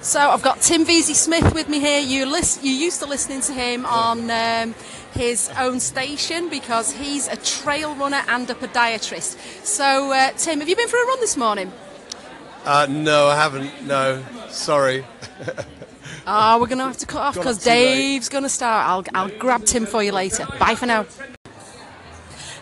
So 0.00 0.20
I've 0.30 0.42
got 0.42 0.60
Tim 0.60 0.84
Veazey 0.84 1.14
Smith 1.14 1.54
with 1.54 1.68
me 1.68 1.80
here. 1.80 2.00
You 2.00 2.24
list, 2.24 2.62
you 2.62 2.72
used 2.72 3.00
to 3.00 3.06
listening 3.06 3.40
to 3.42 3.52
him 3.52 3.84
on 3.84 4.30
um, 4.30 4.74
his 5.12 5.50
own 5.58 5.80
station 5.80 6.48
because 6.48 6.92
he's 6.92 7.28
a 7.28 7.36
trail 7.36 7.94
runner 7.96 8.22
and 8.28 8.48
a 8.48 8.54
podiatrist. 8.54 9.64
So 9.64 10.12
uh, 10.12 10.30
Tim, 10.36 10.60
have 10.60 10.68
you 10.68 10.76
been 10.76 10.88
for 10.88 11.02
a 11.02 11.06
run 11.06 11.20
this 11.20 11.36
morning? 11.36 11.72
Uh, 12.64 12.86
no, 12.88 13.26
I 13.26 13.36
haven't. 13.36 13.86
No, 13.86 14.24
sorry. 14.48 15.04
Oh, 16.26 16.60
we're 16.60 16.66
going 16.66 16.78
to 16.78 16.84
have 16.84 16.98
to 16.98 17.06
cut 17.06 17.22
off 17.22 17.34
because 17.34 17.56
up 17.58 17.64
too 17.64 17.70
late. 17.70 17.94
Dave's 17.94 18.28
going 18.28 18.44
to 18.44 18.50
start. 18.50 18.86
I'll, 18.86 19.04
I'll 19.14 19.38
grab 19.38 19.64
Tim 19.64 19.86
for 19.86 20.02
you 20.02 20.12
later. 20.12 20.46
Bye 20.58 20.74
for 20.74 20.84
now. 20.84 21.06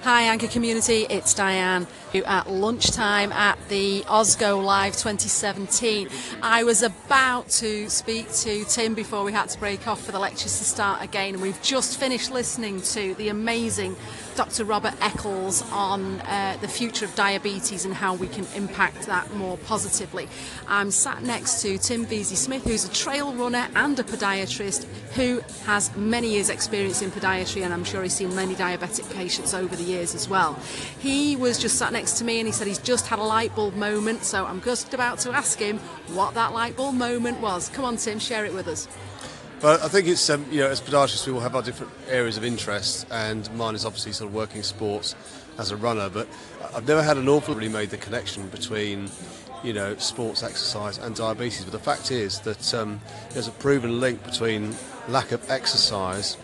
Hi, 0.07 0.23
Anchor 0.23 0.47
community. 0.47 1.05
It's 1.11 1.35
Diane. 1.35 1.85
Who 2.13 2.23
At 2.23 2.49
lunchtime 2.49 3.33
at 3.33 3.59
the 3.69 4.03
Osgo 4.03 4.65
Live 4.65 4.93
2017, 4.93 6.09
I 6.41 6.63
was 6.63 6.85
about 6.85 7.49
to 7.49 7.91
speak 7.91 8.33
to 8.35 8.65
Tim 8.67 8.95
before 8.95 9.25
we 9.25 9.33
had 9.33 9.49
to 9.49 9.59
break 9.59 9.89
off 9.89 10.01
for 10.01 10.13
the 10.13 10.21
lectures 10.21 10.59
to 10.59 10.65
start 10.65 11.03
again, 11.03 11.41
we've 11.41 11.61
just 11.61 11.99
finished 11.99 12.31
listening 12.31 12.83
to 12.83 13.15
the 13.15 13.31
amazing 13.31 13.97
Dr. 14.37 14.67
Robert 14.67 14.93
Eccles 15.01 15.63
on 15.73 16.21
uh, 16.21 16.59
the 16.61 16.69
future 16.69 17.07
of 17.07 17.15
diabetes 17.15 17.87
and 17.87 17.95
how 17.95 18.15
we 18.15 18.29
can 18.29 18.47
impact 18.55 19.07
that 19.07 19.33
more 19.35 19.57
positively. 19.57 20.29
I'm 20.69 20.91
sat 20.91 21.23
next 21.23 21.63
to 21.63 21.79
Tim 21.79 22.05
Veazey 22.05 22.37
Smith, 22.37 22.63
who's 22.65 22.85
a 22.85 22.93
trail 22.93 23.33
runner 23.33 23.67
and 23.75 23.99
a 23.99 24.03
podiatrist 24.03 24.85
who 25.15 25.41
has 25.65 25.95
many 25.97 26.29
years' 26.29 26.51
experience 26.51 27.01
in 27.01 27.11
podiatry, 27.11 27.65
and 27.65 27.73
I'm 27.73 27.85
sure 27.85 28.03
he's 28.03 28.13
seen 28.13 28.37
many 28.37 28.55
diabetic 28.55 29.11
patients 29.15 29.55
over 29.55 29.75
the 29.75 29.83
years 29.83 30.15
as 30.15 30.29
well. 30.29 30.53
He 30.99 31.35
was 31.37 31.59
just 31.59 31.79
sat 31.79 31.93
next 31.93 32.19
to 32.19 32.25
me 32.25 32.39
and 32.39 32.47
he 32.47 32.53
said 32.53 32.67
he's 32.67 32.79
just 32.79 33.07
had 33.07 33.19
a 33.19 33.25
light 33.25 33.55
bulb 33.57 33.75
moment, 33.75 34.23
so 34.23 34.45
I'm 34.45 34.61
just 34.61 34.93
about 34.93 35.19
to 35.21 35.33
ask 35.33 35.59
him 35.59 35.79
what 36.09 36.35
that 36.35 36.53
light 36.53 36.77
bulb 36.77 36.95
moment 36.95 37.41
was. 37.41 37.71
Come 37.71 37.87
on, 37.87 37.97
Tim, 37.97 38.19
share 38.19 38.45
it 38.45 38.53
with 38.53 38.69
us. 38.69 38.87
But 39.61 39.83
I 39.83 39.89
think 39.89 40.07
it's, 40.07 40.29
um, 40.29 40.45
you 40.51 40.61
know, 40.61 40.69
as 40.69 40.83
podiatrists, 40.83 41.27
we 41.27 41.33
all 41.33 41.41
have 41.41 41.57
our 41.57 41.63
different 41.63 41.93
areas 42.09 42.37
of 42.37 42.45
interest, 42.45 43.07
and 43.11 43.51
mine 43.55 43.75
is 43.75 43.87
obviously 43.87 44.13
sort 44.13 44.29
of 44.29 44.35
working 44.35 44.63
sports 44.63 45.15
as 45.59 45.71
a 45.71 45.77
runner, 45.77 46.11
but 46.11 46.29
I've 46.75 46.87
never 46.87 47.03
had 47.03 47.17
an 47.17 47.27
awful 47.29 47.55
really 47.55 47.71
made 47.71 47.89
the 47.89 47.97
connection 47.97 48.49
between, 48.49 49.11
you 49.65 49.73
know, 49.73 49.97
sports, 49.97 50.43
exercise, 50.43 50.99
and 50.99 51.17
diabetes. 51.17 51.65
But 51.65 51.73
the 51.73 51.79
fact 51.79 52.11
is 52.11 52.41
that 52.41 52.75
um, 52.75 53.01
there's 53.31 53.49
a 53.49 53.53
proven 53.53 53.99
link 53.99 54.23
between 54.25 54.75
lack 55.09 55.33
of 55.33 55.51
exercise 55.51 56.37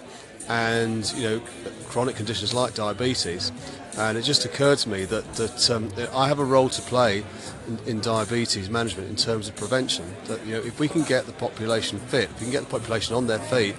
and, 0.48 1.12
you 1.14 1.22
know, 1.22 1.40
chronic 1.88 2.16
conditions 2.16 2.54
like 2.54 2.74
diabetes. 2.74 3.52
And 3.98 4.16
it 4.16 4.22
just 4.22 4.44
occurred 4.44 4.78
to 4.78 4.88
me 4.88 5.04
that, 5.04 5.34
that, 5.34 5.70
um, 5.70 5.92
I 6.14 6.26
have 6.26 6.38
a 6.38 6.44
role 6.44 6.70
to 6.70 6.82
play 6.82 7.24
in, 7.68 7.78
in 7.86 8.00
diabetes 8.00 8.70
management 8.70 9.10
in 9.10 9.16
terms 9.16 9.48
of 9.48 9.56
prevention. 9.56 10.06
That 10.26 10.44
you 10.46 10.54
know, 10.54 10.60
if 10.60 10.80
we 10.80 10.88
can 10.88 11.02
get 11.02 11.26
the 11.26 11.32
population 11.32 11.98
fit, 11.98 12.24
if 12.24 12.40
we 12.40 12.46
can 12.46 12.52
get 12.52 12.64
the 12.64 12.70
population 12.70 13.14
on 13.14 13.26
their 13.26 13.38
feet, 13.38 13.76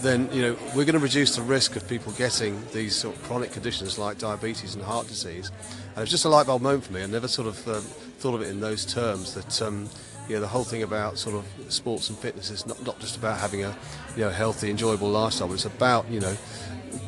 then 0.00 0.28
you 0.32 0.42
know 0.42 0.56
we're 0.74 0.84
going 0.84 0.94
to 0.94 0.98
reduce 0.98 1.36
the 1.36 1.42
risk 1.42 1.76
of 1.76 1.88
people 1.88 2.12
getting 2.12 2.62
these 2.72 2.94
sort 2.96 3.16
of 3.16 3.22
chronic 3.24 3.52
conditions 3.52 3.98
like 3.98 4.18
diabetes 4.18 4.74
and 4.74 4.82
heart 4.82 5.06
disease. 5.06 5.50
And 5.94 6.02
it's 6.02 6.10
just 6.10 6.24
a 6.24 6.28
light 6.28 6.46
bulb 6.46 6.62
moment 6.62 6.84
for 6.84 6.92
me. 6.92 7.02
I 7.02 7.06
never 7.06 7.28
sort 7.28 7.48
of 7.48 7.68
um, 7.68 7.82
thought 7.82 8.34
of 8.34 8.42
it 8.42 8.48
in 8.48 8.60
those 8.60 8.84
terms. 8.84 9.34
That 9.34 9.62
um, 9.62 9.88
you 10.28 10.34
know 10.34 10.40
the 10.40 10.48
whole 10.48 10.64
thing 10.64 10.82
about 10.82 11.18
sort 11.18 11.36
of 11.36 11.72
sports 11.72 12.10
and 12.10 12.18
fitness 12.18 12.50
is 12.50 12.66
not, 12.66 12.84
not 12.84 12.98
just 13.00 13.16
about 13.16 13.38
having 13.38 13.64
a 13.64 13.76
you 14.16 14.24
know 14.24 14.30
healthy, 14.30 14.70
enjoyable 14.70 15.08
lifestyle, 15.08 15.48
but 15.48 15.54
it's 15.54 15.64
about 15.64 16.08
you 16.10 16.20
know 16.20 16.36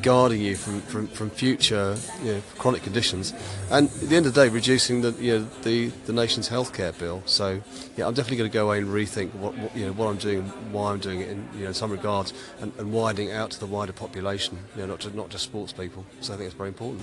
guarding 0.01 0.41
you 0.41 0.55
from, 0.55 0.81
from, 0.81 1.07
from 1.07 1.29
future 1.29 1.95
you 2.23 2.33
know, 2.33 2.41
chronic 2.57 2.83
conditions, 2.83 3.33
and 3.69 3.87
at 3.89 4.09
the 4.09 4.15
end 4.15 4.25
of 4.25 4.33
the 4.33 4.43
day, 4.43 4.49
reducing 4.49 5.01
the 5.01 5.11
you 5.13 5.39
know 5.39 5.47
the, 5.63 5.87
the 6.05 6.13
nation's 6.13 6.49
healthcare 6.49 6.97
bill. 6.97 7.23
So 7.25 7.61
yeah, 7.97 8.07
I'm 8.07 8.13
definitely 8.13 8.37
going 8.37 8.49
to 8.49 8.53
go 8.53 8.65
away 8.67 8.79
and 8.79 8.87
rethink 8.87 9.33
what, 9.35 9.57
what 9.57 9.75
you 9.75 9.85
know 9.85 9.93
what 9.93 10.07
I'm 10.07 10.17
doing, 10.17 10.43
why 10.71 10.91
I'm 10.91 10.99
doing 10.99 11.21
it 11.21 11.29
in 11.29 11.47
you 11.55 11.65
know 11.65 11.71
some 11.71 11.91
regards, 11.91 12.33
and, 12.59 12.71
and 12.77 12.91
widening 12.91 13.31
out 13.31 13.51
to 13.51 13.59
the 13.59 13.67
wider 13.67 13.93
population. 13.93 14.57
You 14.75 14.81
know, 14.81 14.87
not 14.87 14.99
just 14.99 15.15
not 15.15 15.29
just 15.29 15.43
sports 15.43 15.73
people. 15.73 16.05
So 16.21 16.33
I 16.33 16.37
think 16.37 16.47
it's 16.47 16.55
very 16.55 16.69
important. 16.69 17.01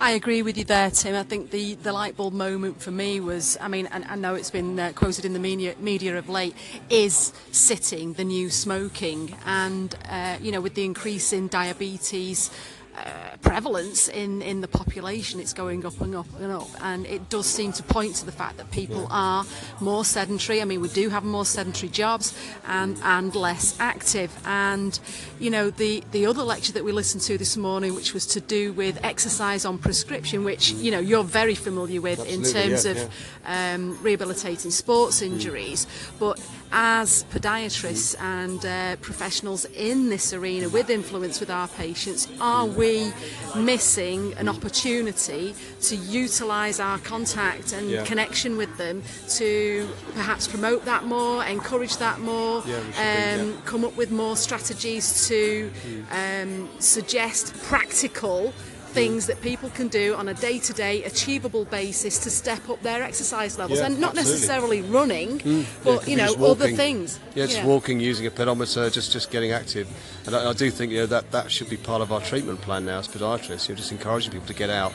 I 0.00 0.12
agree 0.12 0.42
with 0.42 0.56
you 0.56 0.62
there, 0.62 0.92
Tim. 0.92 1.16
I 1.16 1.24
think 1.24 1.50
the, 1.50 1.74
the 1.74 1.92
light 1.92 2.16
bulb 2.16 2.32
moment 2.32 2.80
for 2.80 2.92
me 2.92 3.18
was, 3.18 3.58
I 3.60 3.66
mean, 3.66 3.88
and 3.90 4.04
I 4.04 4.14
know 4.14 4.36
it's 4.36 4.50
been 4.50 4.78
uh, 4.78 4.92
quoted 4.94 5.24
in 5.24 5.32
the 5.32 5.40
media, 5.40 5.74
media 5.80 6.16
of 6.16 6.28
late, 6.28 6.54
is 6.88 7.32
sitting 7.50 8.12
the 8.12 8.22
new 8.22 8.48
smoking. 8.48 9.34
And, 9.44 9.92
uh, 10.08 10.36
you 10.40 10.52
know, 10.52 10.60
with 10.60 10.74
the 10.74 10.84
increase 10.84 11.32
in 11.32 11.48
diabetes, 11.48 12.07
expertise 12.12 12.50
uh, 12.98 13.36
prevalence 13.42 14.08
in, 14.08 14.42
in 14.42 14.60
the 14.60 14.68
population, 14.68 15.40
it's 15.40 15.52
going 15.52 15.86
up 15.86 16.00
and 16.00 16.14
up 16.14 16.26
and 16.40 16.52
up. 16.52 16.68
And 16.82 17.06
it 17.06 17.22
does 17.30 17.46
seem 17.46 17.72
to 17.72 17.82
point 17.82 18.16
to 18.16 18.26
the 18.26 18.32
fact 18.32 18.56
that 18.56 18.70
people 18.70 19.06
are 19.10 19.44
more 19.80 20.04
sedentary. 20.04 20.60
I 20.60 20.64
mean, 20.64 20.80
we 20.80 20.88
do 20.88 21.08
have 21.10 21.24
more 21.24 21.44
sedentary 21.44 21.90
jobs 22.02 22.26
and, 22.66 22.98
and 23.02 23.34
less 23.34 23.76
active. 23.80 24.30
And, 24.44 24.98
you 25.38 25.50
know, 25.50 25.70
the, 25.70 26.02
the 26.12 26.26
other 26.26 26.42
lecture 26.42 26.72
that 26.72 26.84
we 26.84 26.92
listened 26.92 27.22
to 27.30 27.38
this 27.38 27.56
morning, 27.56 27.94
which 27.94 28.14
was 28.14 28.26
to 28.26 28.40
do 28.40 28.72
with 28.72 28.98
exercise 29.04 29.64
on 29.64 29.78
prescription, 29.78 30.44
which, 30.44 30.72
you 30.72 30.90
know, 30.90 31.00
you're 31.10 31.30
very 31.42 31.54
familiar 31.54 32.00
with 32.00 32.20
Absolutely, 32.20 32.46
in 32.46 32.52
terms 32.52 32.84
yeah, 32.84 32.92
of 32.92 32.98
Um, 33.48 33.96
rehabilitating 34.04 34.72
sports 34.72 35.22
injuries. 35.22 35.86
But 36.18 36.36
as 36.70 37.24
podiatrists 37.32 38.14
and 38.20 38.60
uh, 38.60 38.96
professionals 39.00 39.64
in 39.72 40.10
this 40.10 40.34
arena 40.34 40.68
with 40.68 40.90
influence 40.90 41.40
with 41.40 41.50
our 41.50 41.68
patients, 41.84 42.28
are 42.40 42.66
we 42.66 42.87
missing 43.56 44.34
an 44.40 44.48
opportunity 44.48 45.54
to 45.88 45.94
utilise 45.96 46.78
our 46.80 46.98
contact 46.98 47.72
and 47.72 47.84
Yeah. 47.90 48.04
connection 48.04 48.56
with 48.56 48.72
them 48.76 49.02
to 49.38 49.88
perhaps 50.14 50.46
promote 50.48 50.84
that 50.84 51.02
more, 51.04 51.44
encourage 51.44 51.96
that 51.98 52.18
more, 52.20 52.62
Yeah, 52.66 52.80
we 53.36 53.40
um, 53.42 53.62
come 53.64 53.84
up 53.88 53.96
with 53.96 54.10
more 54.10 54.36
strategies 54.36 55.06
to 55.28 55.70
um, 56.22 56.68
suggest 56.78 57.54
practical 57.72 58.52
things 58.88 59.26
that 59.26 59.40
people 59.42 59.70
can 59.70 59.88
do 59.88 60.14
on 60.14 60.28
a 60.28 60.34
day-to-day 60.34 61.04
achievable 61.04 61.64
basis 61.66 62.18
to 62.18 62.30
step 62.30 62.68
up 62.68 62.82
their 62.82 63.02
exercise 63.02 63.58
levels 63.58 63.78
Yeah, 63.78 63.86
and 63.86 64.00
not 64.00 64.16
absolutely. 64.16 64.32
necessarily 64.32 64.82
running 64.82 65.40
hmm. 65.40 65.48
Yeah, 65.48 65.60
it 65.60 65.66
but 65.84 65.98
could 66.00 66.08
you 66.08 66.16
know 66.16 66.34
other 66.44 66.68
things 66.68 67.20
Yeah, 67.34 67.46
just 67.46 67.64
walking, 67.64 68.00
using 68.00 68.26
a 68.26 68.30
pedometer, 68.30 68.90
just 68.90 69.12
just 69.12 69.30
getting 69.30 69.52
active. 69.52 69.88
And 70.26 70.34
I, 70.34 70.50
I 70.50 70.52
do 70.52 70.70
think 70.70 70.92
you 70.92 70.98
know 70.98 71.06
that 71.06 71.30
that 71.30 71.50
should 71.50 71.70
be 71.70 71.76
part 71.76 72.02
of 72.02 72.12
our 72.12 72.20
treatment 72.20 72.60
plan 72.60 72.84
now 72.86 72.98
as 72.98 73.08
podiatrists. 73.08 73.68
You're 73.68 73.76
just 73.76 73.92
encouraging 73.92 74.32
people 74.32 74.46
to 74.46 74.54
get 74.54 74.70
out. 74.70 74.92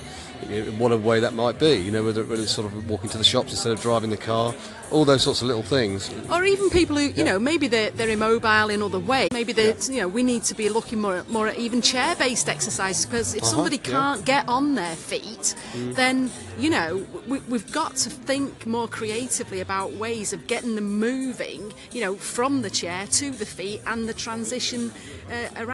In 0.50 0.78
whatever 0.80 1.02
way 1.02 1.20
that 1.20 1.34
might 1.34 1.60
be. 1.60 1.74
You 1.76 1.92
know, 1.92 2.04
whether, 2.04 2.24
whether 2.24 2.42
it's 2.42 2.52
sort 2.52 2.68
of 2.72 2.90
walking 2.90 3.10
to 3.12 3.18
the 3.18 3.24
shops 3.24 3.52
instead 3.52 3.72
of 3.72 3.82
driving 3.82 4.10
the 4.10 4.18
car, 4.18 4.54
all 4.92 5.06
those 5.06 5.24
sorts 5.24 5.42
of 5.42 5.48
little 5.48 5.64
things. 5.64 6.12
or 6.30 6.44
even 6.44 6.70
people 6.70 6.96
who 6.98 7.06
you 7.20 7.24
know 7.24 7.40
maybe 7.40 7.68
they're, 7.68 7.92
they're 7.92 8.10
immobile 8.10 8.70
in 8.70 8.82
other 8.82 9.00
ways. 9.00 9.30
Maybe 9.32 9.54
they 9.54 9.74
you 9.90 10.02
know 10.02 10.08
we 10.08 10.24
need 10.24 10.44
to 10.44 10.56
be 10.56 10.70
looking 10.70 11.00
more 11.02 11.24
more 11.30 11.48
at 11.48 11.58
even 11.58 11.82
chair-based 11.82 12.48
exercises 12.50 13.06
because 13.06 13.34
if 13.36 13.44
Uh-huh, 13.44 13.52
somebody 13.52 13.78
can't 13.78 14.24
get 14.26 14.48
on 14.48 14.76
their 14.76 14.96
feet 14.96 15.56
then 15.74 16.30
you 16.60 16.70
know 16.70 17.06
we, 17.28 17.40
we've 17.50 17.72
got 17.72 17.96
to 18.04 18.10
think 18.10 18.66
more 18.68 18.88
creatively 18.88 19.60
about 19.62 19.94
ways 19.94 20.34
of 20.34 20.46
getting 20.48 20.76
them 20.76 21.00
moving 21.00 21.74
you 21.92 22.02
know 22.02 22.16
from 22.16 22.62
the 22.62 22.70
chair 22.70 23.08
to 23.08 23.32
the 23.32 23.46
feet 23.46 23.82
and 23.88 24.08
the 24.08 24.14
transition 24.14 24.92
uh, 25.32 25.62
around 25.62 25.74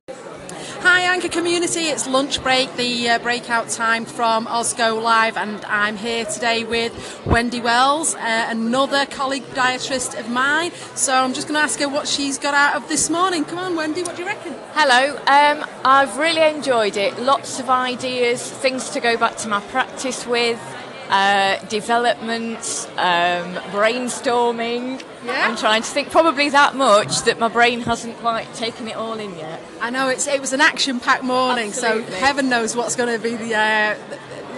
Anchor 1.10 1.28
community, 1.28 1.86
it's 1.86 2.08
lunch 2.08 2.42
break, 2.44 2.72
the 2.76 3.10
uh, 3.10 3.18
breakout 3.18 3.68
time 3.68 4.06
from 4.06 4.46
Osgo 4.46 5.02
Live, 5.02 5.38
and 5.38 5.66
I'm 5.66 5.98
here 5.98 6.24
today 6.24 6.64
with 6.64 7.26
Wendy 7.26 7.60
Wells, 7.60 8.14
uh, 8.14 8.46
another 8.48 9.08
colleague 9.08 9.44
dietist 9.56 10.20
of 10.20 10.30
mine. 10.30 10.72
So 10.94 11.12
I'm 11.12 11.34
just 11.34 11.48
going 11.48 11.60
to 11.60 11.64
ask 11.64 11.80
her 11.80 11.90
what 11.90 12.08
she's 12.08 12.38
got 12.38 12.54
out 12.54 12.76
of 12.76 12.88
this 12.90 13.10
morning. 13.10 13.44
Come 13.44 13.58
on, 13.58 13.76
Wendy, 13.76 14.04
what 14.04 14.18
do 14.18 14.22
you 14.22 14.28
reckon? 14.28 14.54
Hello, 14.74 15.18
um, 15.26 15.68
I've 15.84 16.16
really 16.18 16.44
enjoyed 16.44 16.96
it. 16.96 17.18
Lots 17.18 17.60
of 17.60 17.72
ideas, 17.72 18.48
things 18.48 18.92
to 18.92 19.00
go 19.00 19.18
back 19.18 19.36
to 19.38 19.48
my 19.48 19.62
practice 19.62 20.28
with, 20.28 20.62
uh, 21.10 21.58
developments, 21.70 22.86
um, 22.98 23.56
brainstorming. 23.74 25.04
Yeah. 25.26 25.48
I'm 25.50 25.58
trying 25.58 25.82
to 25.82 25.88
think 25.90 26.12
probably 26.12 26.50
that 26.50 26.76
much 26.76 27.24
that 27.24 27.40
my 27.40 27.50
brain 27.50 27.82
hasn't 27.82 28.18
quite 28.18 28.54
taken 28.54 28.88
it 28.88 28.96
all 28.96 29.20
in 29.20 29.36
yet. 29.38 29.62
I 29.82 29.90
know 29.90 30.08
it's 30.10 30.28
it 30.28 30.40
was 30.40 30.54
an 30.54 30.62
action-packed 30.62 31.24
morning, 31.24 31.68
Absolutely. 31.70 32.12
so 32.14 32.20
heaven 32.20 32.50
knows 32.50 32.76
what's 32.76 32.96
going 32.96 33.14
to 33.16 33.22
be 33.22 33.36
the. 33.36 33.56
Uh, 33.56 33.96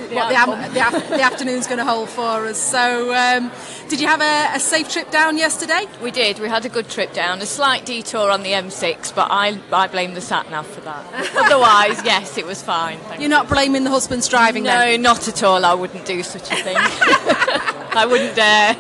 The 0.10 0.16
what 0.18 0.30
the, 0.30 0.36
outcome. 0.36 0.62
the, 0.74 1.16
the 1.18 1.22
afternoon's 1.22 1.68
going 1.68 1.78
to 1.78 1.86
hold 1.86 2.10
for 2.10 2.46
us. 2.46 2.58
So, 2.60 3.14
um, 3.16 3.50
did 3.88 4.02
you 4.02 4.08
have 4.08 4.20
a, 4.20 4.56
a 4.58 4.60
safe 4.60 4.90
trip 4.92 5.10
down 5.10 5.38
yesterday? 5.38 5.86
We 6.02 6.12
did, 6.12 6.40
we 6.40 6.50
had 6.50 6.66
a 6.66 6.70
good 6.70 6.90
trip 6.90 7.14
down, 7.14 7.40
a 7.42 7.46
slight 7.46 7.86
detour 7.86 8.30
on 8.30 8.44
the 8.44 8.50
M6, 8.52 9.16
but 9.16 9.30
I, 9.32 9.58
I 9.72 9.88
blame 9.88 10.14
the 10.14 10.20
sat 10.20 10.50
nav 10.52 10.68
for 10.68 10.82
that. 10.82 11.06
Otherwise, 11.38 12.04
yes, 12.04 12.38
it 12.38 12.46
was 12.46 12.62
fine. 12.62 12.98
Thank 13.08 13.22
You're 13.22 13.30
not 13.30 13.48
blaming 13.48 13.86
the 13.86 13.90
husband's 13.90 14.28
driving 14.28 14.64
No, 14.64 14.72
then? 14.80 15.02
not 15.02 15.28
at 15.30 15.44
all. 15.44 15.64
I 15.64 15.76
wouldn't 15.76 16.04
do 16.06 16.24
such 16.24 16.52
a 16.52 16.56
thing. 16.58 16.78
I 17.94 18.06
wouldn't 18.06 18.36
dare. 18.36 18.74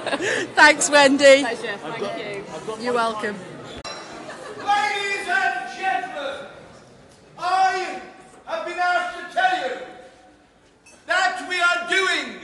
Thanks, 0.55 0.89
Wendy. 0.89 1.41
Pleasure. 1.41 1.77
Thank 1.77 1.99
you. 2.17 2.83
You're 2.83 2.93
welcome. 2.93 3.35
Ladies 4.57 5.27
and 5.27 5.77
gentlemen, 5.77 6.47
I 7.37 8.01
have 8.45 8.65
been 8.65 8.79
asked 8.79 9.19
to 9.19 9.35
tell 9.35 9.69
you 9.69 9.75
that 11.07 11.45
we 11.49 11.59
are 11.59 11.89
doing 11.89 12.39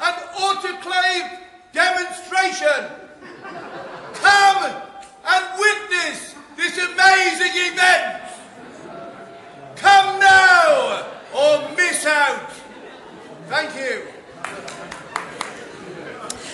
an 0.00 0.14
autoclave 0.36 1.38
demonstration. 1.72 2.92
Come 4.12 4.84
and 5.24 5.44
witness 5.58 6.34
this 6.56 6.76
amazing 6.76 7.72
event. 7.72 8.22
Come 9.76 10.20
now 10.20 11.06
or 11.34 11.74
miss 11.74 12.04
out. 12.04 12.50
Thank 13.48 13.74
you. 13.76 14.08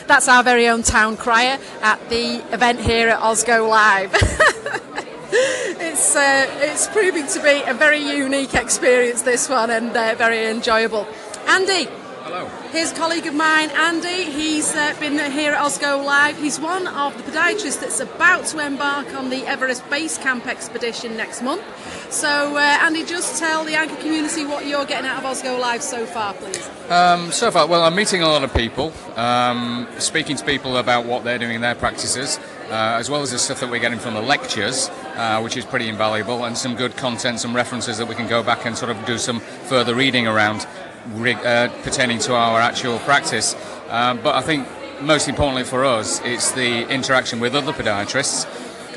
That's 0.09 0.27
our 0.27 0.43
very 0.43 0.67
own 0.69 0.83
town 0.83 1.19
crier 1.19 1.59
at 1.83 2.09
the 2.09 2.37
event 2.55 2.81
here 2.81 3.11
at 3.11 3.21
Osgo 3.21 3.69
Live. 3.69 4.11
it's 5.31 6.17
uh, 6.17 6.47
it's 6.61 6.87
proving 6.89 7.27
to 7.27 7.43
be 7.43 7.61
a 7.67 7.75
very 7.75 7.99
unique 7.99 8.55
experience 8.55 9.21
this 9.21 9.51
one 9.51 9.69
and 9.69 9.95
uh, 9.95 10.15
very 10.17 10.47
enjoyable. 10.47 11.07
Andy. 11.47 11.89
Hello. 12.23 12.47
Here's 12.73 12.93
a 12.93 12.95
colleague 12.95 13.27
of 13.27 13.35
mine, 13.35 13.71
Andy. 13.71 14.25
He's 14.25 14.75
uh, 14.75 14.95
been 14.99 15.19
here 15.31 15.53
at 15.53 15.63
Osgo 15.63 16.03
Live. 16.03 16.39
He's 16.39 16.59
one 16.59 16.87
of 16.87 17.15
the 17.17 17.31
podiatrists 17.31 17.81
that's 17.81 18.01
about 18.01 18.47
to 18.47 18.65
embark 18.65 19.15
on 19.15 19.29
the 19.29 19.47
Everest 19.47 19.89
Base 19.91 20.17
Camp 20.17 20.47
expedition 20.47 21.19
next 21.19 21.43
month. 21.43 21.63
So, 22.11 22.57
uh, 22.57 22.61
Andy, 22.61 23.05
just 23.05 23.39
tell 23.39 23.65
the 23.65 23.75
anchor 23.75 23.97
community 23.97 24.47
what 24.47 24.67
you're 24.67 24.87
getting 24.87 25.07
out 25.07 25.23
of 25.23 25.31
Osgo 25.31 25.61
Live 25.61 25.83
so 25.83 26.07
far, 26.07 26.33
please. 26.33 26.69
Um, 26.89 27.31
so 27.31 27.51
far, 27.51 27.67
well, 27.67 27.83
I'm 27.83 27.95
meeting 27.95 28.23
a 28.23 28.27
lot 28.27 28.43
of 28.43 28.55
people, 28.55 28.95
um, 29.15 29.87
speaking 29.99 30.35
to 30.37 30.45
people 30.45 30.79
about 30.79 31.05
what 31.05 31.23
they're 31.23 31.39
doing 31.39 31.57
in 31.57 31.61
their 31.61 31.75
practices, 31.75 32.39
uh, 32.71 32.97
as 32.99 33.11
well 33.11 33.21
as 33.21 33.33
the 33.33 33.39
stuff 33.39 33.61
that 33.61 33.71
we're 33.71 33.81
getting 33.81 33.99
from 33.99 34.15
the 34.15 34.23
lectures, 34.23 34.89
uh, 35.17 35.41
which 35.43 35.59
is 35.59 35.67
pretty 35.67 35.87
invaluable, 35.87 36.45
and 36.47 36.57
some 36.57 36.75
good 36.75 36.97
content, 36.97 37.41
some 37.41 37.55
references 37.55 37.99
that 37.99 38.09
we 38.09 38.15
can 38.15 38.27
go 38.27 38.43
back 38.43 38.65
and 38.65 38.77
sort 38.77 38.91
of 38.91 39.05
do 39.05 39.19
some 39.19 39.41
further 39.41 39.95
reading 39.95 40.27
around 40.27 40.67
uh, 41.15 41.69
pertaining 41.83 42.19
to 42.21 42.35
our 42.35 42.59
actual 42.59 42.99
practice. 43.01 43.55
Um, 43.91 44.19
but 44.23 44.35
I 44.35 44.41
think 44.41 44.67
most 45.03 45.29
importantly 45.29 45.65
for 45.65 45.85
us, 45.85 46.23
it's 46.25 46.53
the 46.53 46.89
interaction 46.89 47.39
with 47.39 47.55
other 47.55 47.73
podiatrists 47.73 48.47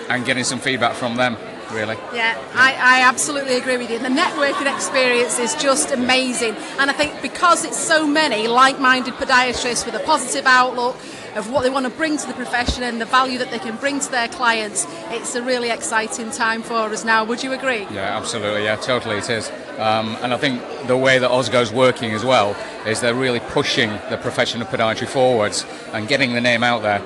and 0.09 0.25
getting 0.25 0.43
some 0.45 0.59
feedback 0.59 0.93
from 0.93 1.15
them, 1.15 1.37
really. 1.73 1.95
Yeah, 2.13 2.39
I, 2.53 2.73
I 2.73 3.01
absolutely 3.07 3.55
agree 3.55 3.77
with 3.77 3.89
you. 3.89 3.99
The 3.99 4.07
networking 4.07 4.73
experience 4.73 5.39
is 5.39 5.55
just 5.55 5.91
amazing. 5.91 6.55
And 6.79 6.89
I 6.89 6.93
think 6.93 7.21
because 7.21 7.65
it's 7.65 7.77
so 7.77 8.05
many 8.05 8.47
like 8.47 8.79
minded 8.79 9.13
podiatrists 9.15 9.85
with 9.85 9.95
a 9.95 10.03
positive 10.03 10.45
outlook 10.45 10.95
of 11.35 11.49
what 11.49 11.63
they 11.63 11.69
want 11.69 11.85
to 11.85 11.91
bring 11.91 12.17
to 12.17 12.27
the 12.27 12.33
profession 12.33 12.83
and 12.83 12.99
the 12.99 13.05
value 13.05 13.37
that 13.37 13.51
they 13.51 13.59
can 13.59 13.75
bring 13.77 13.99
to 13.99 14.11
their 14.11 14.27
clients, 14.27 14.85
it's 15.09 15.33
a 15.35 15.41
really 15.41 15.69
exciting 15.69 16.29
time 16.31 16.61
for 16.61 16.73
us 16.73 17.05
now. 17.05 17.23
Would 17.23 17.43
you 17.43 17.53
agree? 17.53 17.87
Yeah, 17.91 18.17
absolutely. 18.17 18.63
Yeah, 18.63 18.75
totally, 18.75 19.17
it 19.17 19.29
is. 19.29 19.49
Um, 19.77 20.17
and 20.21 20.33
I 20.33 20.37
think 20.37 20.61
the 20.87 20.97
way 20.97 21.19
that 21.19 21.31
Osgo's 21.31 21.71
working 21.71 22.11
as 22.11 22.25
well 22.25 22.55
is 22.85 22.99
they're 22.99 23.15
really 23.15 23.39
pushing 23.39 23.89
the 24.09 24.17
profession 24.17 24.61
of 24.61 24.67
podiatry 24.67 25.07
forwards 25.07 25.65
and 25.93 26.07
getting 26.07 26.33
the 26.33 26.41
name 26.41 26.63
out 26.63 26.81
there 26.81 27.01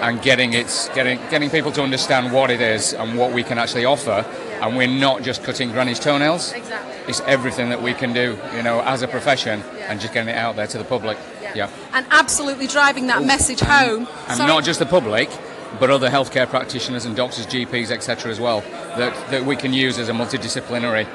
and 0.00 0.20
getting 0.22 0.52
it, 0.52 0.90
getting 0.94 1.18
getting 1.30 1.50
people 1.50 1.72
to 1.72 1.82
understand 1.82 2.32
what 2.32 2.50
it 2.50 2.60
is 2.60 2.94
and 2.94 3.18
what 3.18 3.32
we 3.32 3.42
can 3.42 3.58
actually 3.58 3.84
offer. 3.84 4.24
And 4.60 4.76
we're 4.76 4.88
not 4.88 5.22
just 5.22 5.44
cutting 5.44 5.70
granny's 5.70 6.00
toenails. 6.00 6.52
Exactly. 6.52 6.96
It's 7.06 7.20
everything 7.20 7.68
that 7.70 7.80
we 7.80 7.94
can 7.94 8.12
do, 8.12 8.38
you 8.54 8.62
know, 8.62 8.80
as 8.80 9.02
a 9.02 9.08
profession, 9.08 9.62
and 9.86 10.00
just 10.00 10.12
getting 10.12 10.34
it 10.34 10.36
out 10.36 10.56
there 10.56 10.66
to 10.66 10.78
the 10.78 10.84
public. 10.84 11.16
Yeah. 11.54 11.70
And 11.92 12.06
absolutely 12.10 12.66
driving 12.66 13.06
that 13.06 13.24
message 13.24 13.60
home. 13.60 14.06
And 14.28 14.38
not 14.38 14.64
just 14.64 14.78
the 14.78 14.86
public, 14.86 15.30
but 15.78 15.90
other 15.90 16.10
healthcare 16.10 16.48
practitioners 16.48 17.04
and 17.04 17.16
doctors, 17.16 17.46
GPs, 17.46 17.90
etc. 17.90 18.30
as 18.30 18.40
well, 18.40 18.60
that, 18.96 19.30
that 19.30 19.44
we 19.44 19.56
can 19.56 19.72
use 19.72 19.98
as 19.98 20.08
a 20.08 20.12
multidisciplinary 20.12 21.06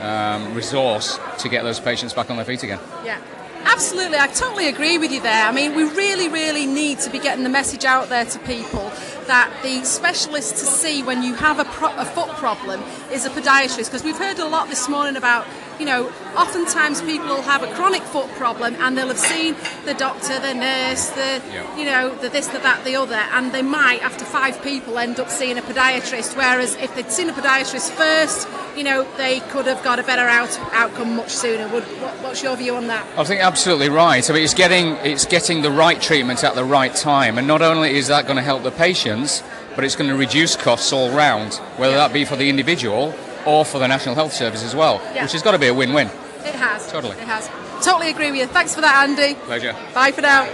um, 0.00 0.54
resource 0.54 1.18
to 1.38 1.48
get 1.48 1.62
those 1.64 1.80
patients 1.80 2.12
back 2.12 2.30
on 2.30 2.36
their 2.36 2.44
feet 2.44 2.62
again. 2.62 2.80
Yeah. 3.04 3.20
Absolutely, 3.68 4.16
I 4.16 4.28
totally 4.28 4.68
agree 4.68 4.96
with 4.96 5.10
you 5.10 5.20
there. 5.20 5.44
I 5.44 5.50
mean, 5.50 5.74
we 5.74 5.82
really, 5.82 6.28
really 6.28 6.66
need 6.66 7.00
to 7.00 7.10
be 7.10 7.18
getting 7.18 7.42
the 7.42 7.50
message 7.50 7.84
out 7.84 8.08
there 8.08 8.24
to 8.24 8.38
people 8.40 8.90
that 9.26 9.52
the 9.62 9.84
specialist 9.84 10.56
to 10.58 10.64
see 10.64 11.02
when 11.02 11.22
you 11.22 11.34
have 11.34 11.58
a, 11.58 11.64
pro- 11.64 11.94
a 11.96 12.04
foot 12.04 12.28
problem 12.36 12.80
is 13.10 13.26
a 13.26 13.30
podiatrist. 13.30 13.86
Because 13.86 14.04
we've 14.04 14.16
heard 14.16 14.38
a 14.38 14.46
lot 14.46 14.68
this 14.68 14.88
morning 14.88 15.16
about, 15.16 15.46
you 15.78 15.86
know, 15.86 16.06
oftentimes 16.36 17.02
people 17.02 17.26
will 17.26 17.42
have 17.42 17.62
a 17.62 17.72
chronic 17.74 18.02
foot 18.02 18.28
problem 18.30 18.74
and 18.76 18.96
they'll 18.96 19.08
have 19.08 19.18
seen 19.18 19.54
the 19.84 19.94
doctor, 19.94 20.38
the 20.40 20.54
nurse, 20.54 21.10
the, 21.10 21.42
you 21.76 21.84
know, 21.84 22.14
the 22.16 22.28
this, 22.28 22.48
the 22.48 22.58
that, 22.58 22.84
the 22.84 22.96
other, 22.96 23.14
and 23.14 23.52
they 23.52 23.62
might, 23.62 24.02
after 24.02 24.24
five 24.24 24.62
people, 24.62 24.98
end 24.98 25.20
up 25.20 25.30
seeing 25.30 25.58
a 25.58 25.62
podiatrist. 25.62 26.36
Whereas 26.36 26.74
if 26.76 26.94
they'd 26.94 27.10
seen 27.10 27.28
a 27.28 27.32
podiatrist 27.32 27.90
first, 27.90 28.48
you 28.76 28.84
know, 28.84 29.06
they 29.16 29.40
could 29.40 29.66
have 29.66 29.82
got 29.82 29.98
a 29.98 30.02
better 30.02 30.22
out- 30.22 30.58
outcome 30.72 31.16
much 31.16 31.30
sooner. 31.30 31.68
Would, 31.68 31.84
what, 31.84 32.14
what's 32.22 32.42
your 32.42 32.56
view 32.56 32.76
on 32.76 32.88
that? 32.88 33.06
I 33.18 33.24
think 33.24 33.40
absolutely 33.40 33.88
right. 33.88 34.28
I 34.28 34.32
mean, 34.32 34.42
it's 34.42 34.54
getting 34.54 34.92
it's 34.96 35.26
getting 35.26 35.62
the 35.62 35.70
right 35.70 36.00
treatment 36.00 36.44
at 36.44 36.54
the 36.54 36.64
right 36.64 36.94
time, 36.94 37.38
and 37.38 37.46
not 37.46 37.62
only 37.62 37.96
is 37.96 38.08
that 38.08 38.24
going 38.24 38.36
to 38.36 38.42
help 38.42 38.62
the 38.62 38.70
patients, 38.70 39.42
but 39.74 39.84
it's 39.84 39.96
going 39.96 40.10
to 40.10 40.16
reduce 40.16 40.56
costs 40.56 40.92
all 40.92 41.10
round, 41.10 41.54
whether 41.76 41.94
that 41.94 42.12
be 42.12 42.24
for 42.24 42.36
the 42.36 42.48
individual 42.48 43.14
or 43.46 43.64
for 43.64 43.78
the 43.78 43.86
National 43.88 44.14
Health 44.14 44.32
Service 44.32 44.62
as 44.64 44.74
well, 44.74 45.00
Yeah. 45.14 45.22
which 45.22 45.32
has 45.32 45.42
got 45.42 45.52
to 45.52 45.58
be 45.58 45.68
a 45.68 45.74
win-win. 45.74 46.08
It 46.44 46.54
has. 46.54 46.90
Totally. 46.90 47.12
It 47.16 47.26
has. 47.28 47.48
Totally 47.84 48.10
agree 48.10 48.30
with 48.30 48.40
you. 48.40 48.46
Thanks 48.46 48.74
for 48.74 48.80
that, 48.80 49.08
Andy. 49.08 49.34
Pleasure. 49.46 49.74
Bye 49.94 50.12
for 50.12 50.22
now. 50.22 50.46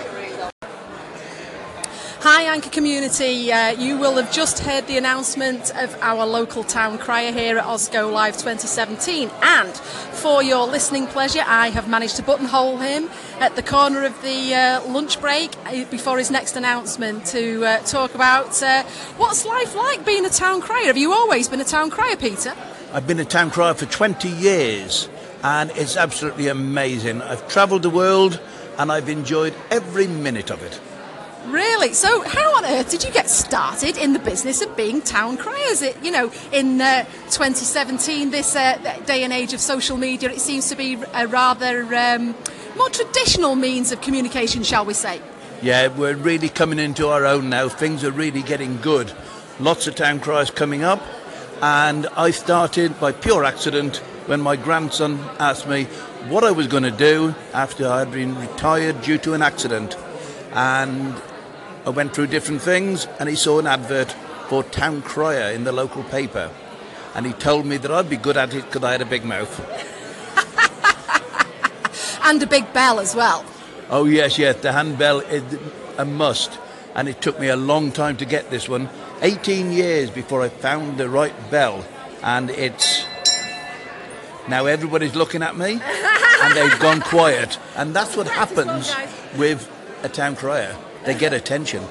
Hi, 2.25 2.45
Anchor 2.45 2.71
community. 2.71 3.53
Uh, 3.53 3.71
you 3.73 3.99
will 3.99 4.15
have 4.15 4.31
just 4.33 4.61
heard 4.61 4.87
the 4.87 4.97
announcement 4.97 5.73
of 5.77 5.97
our 6.01 6.25
local 6.25 6.63
town 6.63 6.97
crier 6.97 7.33
here 7.33 7.59
at 7.59 7.65
Osgo 7.65 8.13
Live 8.13 8.35
2017. 8.35 9.29
And 9.43 9.75
for 9.75 10.41
your 10.41 10.69
listening 10.69 11.09
pleasure, 11.09 11.43
I 11.45 11.71
have 11.71 11.89
managed 11.89 12.15
to 12.17 12.23
buttonhole 12.23 12.77
him 12.79 13.11
at 13.41 13.57
the 13.57 13.63
corner 13.63 14.05
of 14.05 14.23
the 14.23 14.55
uh, 14.55 14.87
lunch 14.87 15.21
break 15.21 15.51
uh, 15.67 15.85
before 15.91 16.17
his 16.19 16.31
next 16.31 16.55
announcement 16.55 17.27
to 17.27 17.65
uh, 17.67 17.79
talk 17.81 18.15
about 18.15 18.63
uh, 18.63 18.85
what's 19.17 19.45
life 19.45 19.75
like 19.75 20.07
being 20.07 20.25
a 20.25 20.31
town 20.31 20.61
crier. 20.61 20.87
Have 20.87 20.97
you 20.97 21.13
always 21.13 21.49
been 21.49 21.61
a 21.61 21.65
town 21.65 21.91
crier, 21.91 22.15
Peter? 22.17 22.55
I've 22.95 23.07
been 23.07 23.21
a 23.21 23.25
town 23.25 23.51
crier 23.51 23.73
for 23.73 23.87
20 23.87 24.29
years 24.29 25.09
and 25.43 25.71
it's 25.71 25.97
absolutely 25.97 26.49
amazing. 26.49 27.23
I've 27.23 27.49
travelled 27.49 27.83
the 27.83 27.91
world 27.91 28.39
and 28.77 28.93
I've 28.93 29.09
enjoyed 29.09 29.55
every 29.71 30.07
minute 30.07 30.51
of 30.51 30.63
it. 30.63 30.79
Really? 31.47 31.95
So, 31.95 32.21
how 32.21 32.57
on 32.59 32.67
earth 32.67 32.91
did 32.91 33.03
you 33.03 33.11
get 33.11 33.31
started 33.31 33.97
in 33.97 34.13
the 34.13 34.19
business 34.19 34.61
of 34.61 34.77
being 34.77 35.01
town 35.01 35.39
criers? 35.39 35.81
It, 35.81 35.97
you 36.05 36.11
know, 36.11 36.31
in 36.53 36.83
uh, 36.83 37.05
2017, 37.31 38.31
this 38.31 38.55
uh, 38.55 38.77
day 39.07 39.25
and 39.25 39.33
age 39.33 39.55
of 39.55 39.61
social 39.61 39.97
media, 39.97 40.31
it 40.31 40.41
seems 40.41 40.69
to 40.69 40.77
be 40.77 40.99
a 41.15 41.27
rather 41.27 41.83
um, 41.97 42.37
more 42.77 42.91
traditional 42.91 43.55
means 43.55 43.91
of 43.91 44.03
communication, 44.03 44.63
shall 44.63 44.85
we 44.85 44.93
say? 44.93 45.21
Yeah, 45.63 45.89
we're 45.89 46.15
really 46.15 46.51
coming 46.51 46.79
into 46.79 47.09
our 47.09 47.25
own 47.25 47.49
now. 47.49 47.71
Things 47.71 48.05
are 48.05 48.13
really 48.13 48.43
getting 48.43 48.77
good. 48.83 49.13
Lots 49.59 49.87
of 49.87 49.95
town 49.95 50.21
criers 50.21 50.51
coming 50.51 50.85
up. 50.85 51.03
And 51.63 52.09
I 52.17 52.33
started 52.33 52.99
by 52.99 53.13
pure 53.13 53.45
accident 53.45 53.99
when 54.27 54.41
my 54.41 54.57
grandson 54.57 55.21
asked 55.39 55.69
me 55.69 55.85
what 56.27 56.43
I 56.43 56.51
was 56.51 56.67
going 56.67 56.83
to 56.83 56.91
do 56.91 57.37
after 57.55 57.89
I'd 57.89 58.11
been 58.11 58.37
retired 58.37 59.01
due 59.03 59.17
to 59.19 59.35
an 59.35 59.43
accident. 59.43 59.97
And 60.53 61.15
I 61.87 61.91
went 61.91 62.15
through 62.15 62.27
different 62.27 62.63
things, 62.63 63.07
and 63.21 63.29
he 63.29 63.37
saw 63.37 63.61
an 63.61 63.69
advert 63.69 64.11
for 64.49 64.65
town 64.65 65.03
crier 65.03 65.53
in 65.53 65.63
the 65.63 65.71
local 65.71 66.03
paper. 66.03 66.51
And 67.15 67.27
he 67.27 67.33
told 67.33 67.65
me 67.65 67.77
that 67.77 67.93
I'd 67.93 68.11
be 68.11 68.17
good 68.17 68.37
at 68.37 68.53
it 68.55 68.65
because 68.65 68.83
I 68.83 68.91
had 68.91 69.03
a 69.03 69.07
big 69.07 69.25
mouth. 69.25 69.55
And 72.25 72.43
a 72.43 72.47
big 72.47 72.73
bell 72.73 73.01
as 73.01 73.17
well. 73.17 73.45
Oh 73.91 74.05
yes, 74.05 74.39
yes. 74.39 74.57
The 74.63 74.73
handbell 74.73 75.21
is 75.21 75.43
a 75.99 76.05
must, 76.05 76.59
and 76.95 77.09
it 77.09 77.21
took 77.21 77.39
me 77.39 77.49
a 77.49 77.57
long 77.57 77.91
time 77.93 78.17
to 78.19 78.25
get 78.25 78.49
this 78.49 78.69
one. 78.69 78.89
18 79.23 79.71
years 79.71 80.11
before 80.11 80.43
I 80.43 80.49
found 80.49 80.99
the 80.99 81.09
right 81.09 81.35
bell, 81.51 81.85
and 82.23 82.51
it's 82.51 83.05
now 84.49 84.67
everybody's 84.67 85.15
looking 85.15 85.43
at 85.43 85.57
me, 85.57 85.81
and 86.43 86.57
they've 86.57 86.79
gone 86.81 87.01
quiet, 87.15 87.57
and 87.77 87.95
that's 87.95 88.17
what 88.17 88.27
happens 88.27 88.93
with 89.37 89.71
a 90.03 90.09
town 90.09 90.35
crier. 90.35 90.77
They 91.05 91.15
get 91.15 91.33
attention. 91.33 91.85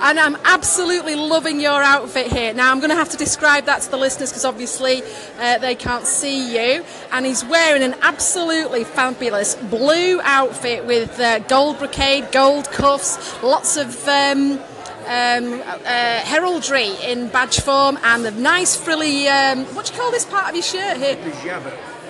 And 0.00 0.18
I'm 0.18 0.36
absolutely 0.44 1.14
loving 1.14 1.60
your 1.60 1.82
outfit 1.82 2.32
here. 2.32 2.54
Now, 2.54 2.70
I'm 2.70 2.78
going 2.78 2.90
to 2.90 2.96
have 2.96 3.10
to 3.10 3.18
describe 3.18 3.66
that 3.66 3.82
to 3.82 3.90
the 3.90 3.98
listeners 3.98 4.30
because 4.30 4.46
obviously 4.46 5.02
uh, 5.38 5.58
they 5.58 5.74
can't 5.74 6.06
see 6.06 6.54
you. 6.54 6.84
And 7.12 7.26
he's 7.26 7.44
wearing 7.44 7.82
an 7.82 7.94
absolutely 8.00 8.84
fabulous 8.84 9.56
blue 9.56 10.20
outfit 10.22 10.86
with 10.86 11.20
uh, 11.20 11.40
gold 11.40 11.78
brocade, 11.78 12.32
gold 12.32 12.70
cuffs, 12.70 13.42
lots 13.42 13.76
of. 13.76 14.08
Um, 14.08 14.60
um, 15.00 15.60
uh, 15.64 16.20
heraldry 16.20 16.94
in 17.02 17.28
badge 17.28 17.58
form 17.60 17.98
and 18.04 18.24
the 18.24 18.30
nice 18.30 18.76
frilly 18.76 19.26
um, 19.26 19.64
what 19.74 19.86
do 19.86 19.92
you 19.92 19.98
call 19.98 20.12
this 20.12 20.24
part 20.24 20.50
of 20.50 20.54
your 20.54 20.62
shirt 20.62 20.98
here 20.98 21.18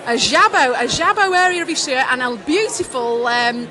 a 0.05 0.17
jabot 0.17 0.75
a 0.77 0.87
jabot 0.87 1.33
area 1.33 1.63
of 1.63 1.69
your 1.69 1.77
shirt 1.77 2.05
and 2.11 2.21
a 2.21 2.35
beautiful 2.45 3.25
um, 3.25 3.67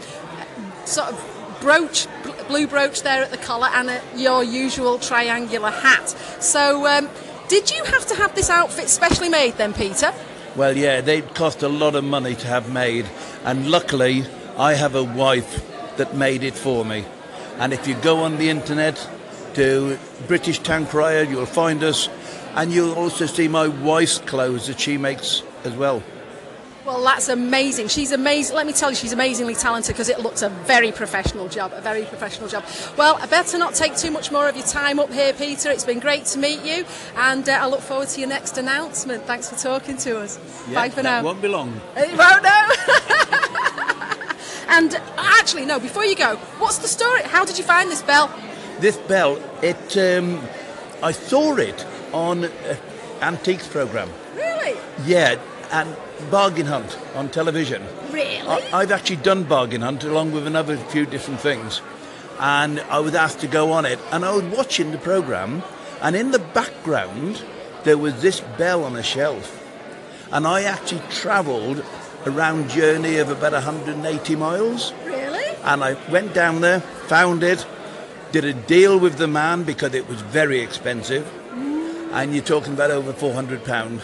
sort 0.84 1.10
of 1.10 1.30
brooch, 1.60 2.06
blue 2.50 2.66
brooch 2.66 3.02
there 3.02 3.22
at 3.22 3.30
the 3.30 3.36
collar, 3.36 3.68
and 3.72 3.88
a, 3.88 4.02
your 4.16 4.42
usual 4.42 4.98
triangular 4.98 5.70
hat. 5.70 6.08
So, 6.40 6.84
um, 6.86 7.08
did 7.48 7.70
you 7.70 7.84
have 7.84 8.04
to 8.06 8.16
have 8.16 8.34
this 8.34 8.50
outfit 8.50 8.88
specially 8.88 9.28
made 9.28 9.52
then, 9.52 9.72
Peter? 9.72 10.12
Well, 10.56 10.76
yeah, 10.76 11.00
they 11.00 11.22
cost 11.22 11.62
a 11.62 11.68
lot 11.68 11.94
of 11.94 12.02
money 12.02 12.34
to 12.34 12.46
have 12.48 12.72
made, 12.72 13.06
and 13.44 13.70
luckily 13.70 14.24
I 14.58 14.74
have 14.74 14.96
a 14.96 15.04
wife 15.04 15.64
that 15.96 16.16
made 16.16 16.42
it 16.42 16.54
for 16.54 16.84
me. 16.84 17.04
And 17.58 17.72
if 17.72 17.86
you 17.86 17.94
go 17.94 18.24
on 18.24 18.38
the 18.38 18.50
internet 18.50 19.08
to 19.54 19.96
British 20.26 20.58
Town 20.58 20.86
Crier, 20.86 21.22
you'll 21.22 21.46
find 21.46 21.84
us, 21.84 22.08
and 22.56 22.72
you'll 22.72 22.94
also 22.94 23.26
see 23.26 23.46
my 23.46 23.68
wife's 23.68 24.18
clothes 24.18 24.66
that 24.66 24.80
she 24.80 24.98
makes 24.98 25.44
as 25.62 25.74
well. 25.74 26.02
Well, 26.84 27.02
that's 27.04 27.28
amazing. 27.28 27.88
She's 27.88 28.10
amazing. 28.10 28.56
Let 28.56 28.66
me 28.66 28.72
tell 28.72 28.90
you, 28.90 28.96
she's 28.96 29.12
amazingly 29.12 29.54
talented 29.54 29.94
because 29.94 30.08
it 30.08 30.20
looks 30.20 30.40
a 30.40 30.48
very 30.48 30.92
professional 30.92 31.46
job, 31.48 31.72
a 31.74 31.80
very 31.82 32.04
professional 32.04 32.48
job. 32.48 32.64
Well, 32.96 33.16
I 33.20 33.26
better 33.26 33.58
not 33.58 33.74
take 33.74 33.96
too 33.96 34.10
much 34.10 34.32
more 34.32 34.48
of 34.48 34.56
your 34.56 34.66
time 34.66 34.98
up 34.98 35.12
here, 35.12 35.34
Peter. 35.34 35.70
It's 35.70 35.84
been 35.84 36.00
great 36.00 36.24
to 36.26 36.38
meet 36.38 36.62
you, 36.62 36.86
and 37.16 37.46
uh, 37.48 37.52
I 37.52 37.66
look 37.66 37.80
forward 37.80 38.08
to 38.08 38.20
your 38.20 38.30
next 38.30 38.56
announcement. 38.56 39.24
Thanks 39.24 39.50
for 39.50 39.56
talking 39.56 39.98
to 39.98 40.20
us. 40.20 40.38
Yeah, 40.68 40.74
Bye 40.74 40.88
for 40.88 41.02
now. 41.02 41.22
Won't 41.22 41.42
be 41.42 41.48
long. 41.48 41.78
It 41.96 42.16
won't 42.16 42.42
know. 42.42 42.68
and 44.68 44.94
actually, 45.18 45.66
no. 45.66 45.78
Before 45.78 46.04
you 46.06 46.16
go, 46.16 46.36
what's 46.58 46.78
the 46.78 46.88
story? 46.88 47.22
How 47.24 47.44
did 47.44 47.58
you 47.58 47.64
find 47.64 47.90
this 47.90 48.02
bell? 48.02 48.34
This 48.78 48.96
bell, 48.96 49.38
it, 49.62 49.96
um, 49.98 50.40
I 51.02 51.12
saw 51.12 51.56
it 51.56 51.84
on 52.14 52.44
an 52.44 52.78
antiques 53.20 53.68
program. 53.68 54.08
Really? 54.34 54.78
Yeah, 55.04 55.38
and 55.70 55.96
Bargain 56.30 56.66
Hunt 56.66 56.98
on 57.14 57.28
television. 57.28 57.82
Really? 58.10 58.38
I, 58.38 58.80
I've 58.80 58.90
actually 58.90 59.16
done 59.16 59.44
Bargain 59.44 59.82
Hunt 59.82 60.04
along 60.04 60.32
with 60.32 60.46
another 60.46 60.76
few 60.76 61.06
different 61.06 61.40
things. 61.40 61.80
And 62.38 62.80
I 62.80 63.00
was 63.00 63.14
asked 63.14 63.40
to 63.40 63.46
go 63.46 63.72
on 63.72 63.84
it. 63.84 63.98
And 64.10 64.24
I 64.24 64.34
was 64.34 64.44
watching 64.44 64.92
the 64.92 64.98
program, 64.98 65.62
and 66.00 66.16
in 66.16 66.30
the 66.30 66.38
background, 66.38 67.42
there 67.84 67.98
was 67.98 68.22
this 68.22 68.40
bell 68.58 68.84
on 68.84 68.96
a 68.96 69.02
shelf. 69.02 69.56
And 70.32 70.46
I 70.46 70.62
actually 70.62 71.02
travelled 71.10 71.84
a 72.24 72.30
round 72.30 72.70
journey 72.70 73.16
of 73.16 73.30
about 73.30 73.52
180 73.52 74.36
miles. 74.36 74.92
Really? 75.04 75.44
And 75.64 75.82
I 75.82 75.96
went 76.10 76.34
down 76.34 76.60
there, 76.60 76.80
found 76.80 77.42
it, 77.42 77.66
did 78.32 78.44
a 78.44 78.54
deal 78.54 78.98
with 78.98 79.16
the 79.16 79.26
man 79.26 79.64
because 79.64 79.94
it 79.94 80.08
was 80.08 80.20
very 80.20 80.60
expensive. 80.60 81.30
Mm. 81.50 82.12
And 82.12 82.34
you're 82.34 82.44
talking 82.44 82.74
about 82.74 82.90
over 82.90 83.12
400 83.12 83.64
pounds. 83.64 84.02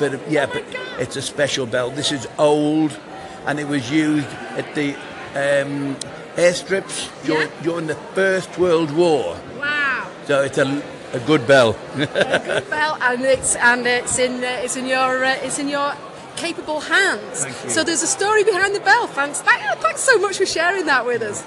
For 0.00 0.06
a 0.06 0.10
bell? 0.10 0.18
For 0.18 0.26
the, 0.26 0.32
yeah, 0.32 0.46
but 0.46 0.64
it's 0.98 1.16
a 1.16 1.22
special 1.22 1.66
bell. 1.66 1.90
This 1.90 2.12
is 2.12 2.26
old, 2.38 2.98
and 3.46 3.60
it 3.60 3.68
was 3.68 3.90
used 3.90 4.26
at 4.56 4.74
the 4.74 4.94
um, 5.34 5.96
airstrips 6.36 7.10
during, 7.24 7.50
during 7.62 7.86
the 7.86 7.96
First 8.14 8.58
World 8.58 8.90
War. 8.90 9.36
Wow. 9.58 10.10
So 10.26 10.42
it's 10.42 10.58
a, 10.58 10.82
a 11.12 11.20
good 11.26 11.46
bell. 11.46 11.76
a 11.94 12.06
good 12.44 12.70
bell, 12.70 12.98
and 13.00 13.22
it's 13.22 13.56
and 13.56 13.86
it's 13.86 14.18
in 14.18 14.42
uh, 14.44 14.60
it's 14.64 14.76
in 14.76 14.86
your 14.86 15.24
uh, 15.24 15.36
it's 15.42 15.58
in 15.58 15.68
your 15.68 15.92
capable 16.36 16.80
hands. 16.80 17.46
So 17.72 17.84
there's 17.84 18.02
a 18.02 18.06
story 18.06 18.44
behind 18.44 18.74
the 18.74 18.80
bell. 18.80 19.06
Thanks, 19.08 19.42
Thank- 19.42 19.78
thanks 19.80 20.00
so 20.00 20.18
much 20.18 20.38
for 20.38 20.46
sharing 20.46 20.86
that 20.86 21.04
with 21.04 21.22
us. 21.22 21.42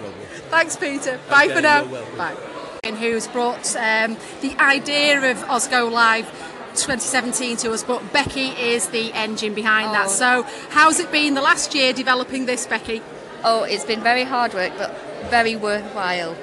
Thanks, 0.50 0.76
Peter. 0.76 1.20
Bye 1.30 1.46
Okay, 1.46 1.56
for 1.56 1.62
now. 1.62 1.86
Bye. 2.18 2.36
And 2.84 2.98
who's 2.98 3.28
brought 3.28 3.76
um, 3.78 4.18
the 4.42 4.56
idea 4.60 5.32
of 5.32 5.38
Osgo 5.48 5.90
Live 5.90 6.28
2017 6.76 7.58
to 7.58 7.72
us, 7.72 7.84
but 7.84 8.14
Becky 8.14 8.50
is 8.50 8.88
the 8.88 9.12
engine 9.14 9.54
behind 9.54 9.94
that. 9.94 10.08
Oh. 10.08 10.10
So 10.10 10.44
how's 10.70 11.00
it 11.00 11.12
been 11.12 11.34
the 11.34 11.42
last 11.42 11.74
year 11.74 11.94
developing 11.94 12.46
this, 12.46 12.66
Becky? 12.68 13.02
Oh, 13.44 13.64
it's 13.64 13.86
been 13.86 14.02
very 14.02 14.24
hard 14.24 14.54
work, 14.54 14.74
but 14.78 14.96
very 15.30 15.56
worthwhile. 15.56 16.36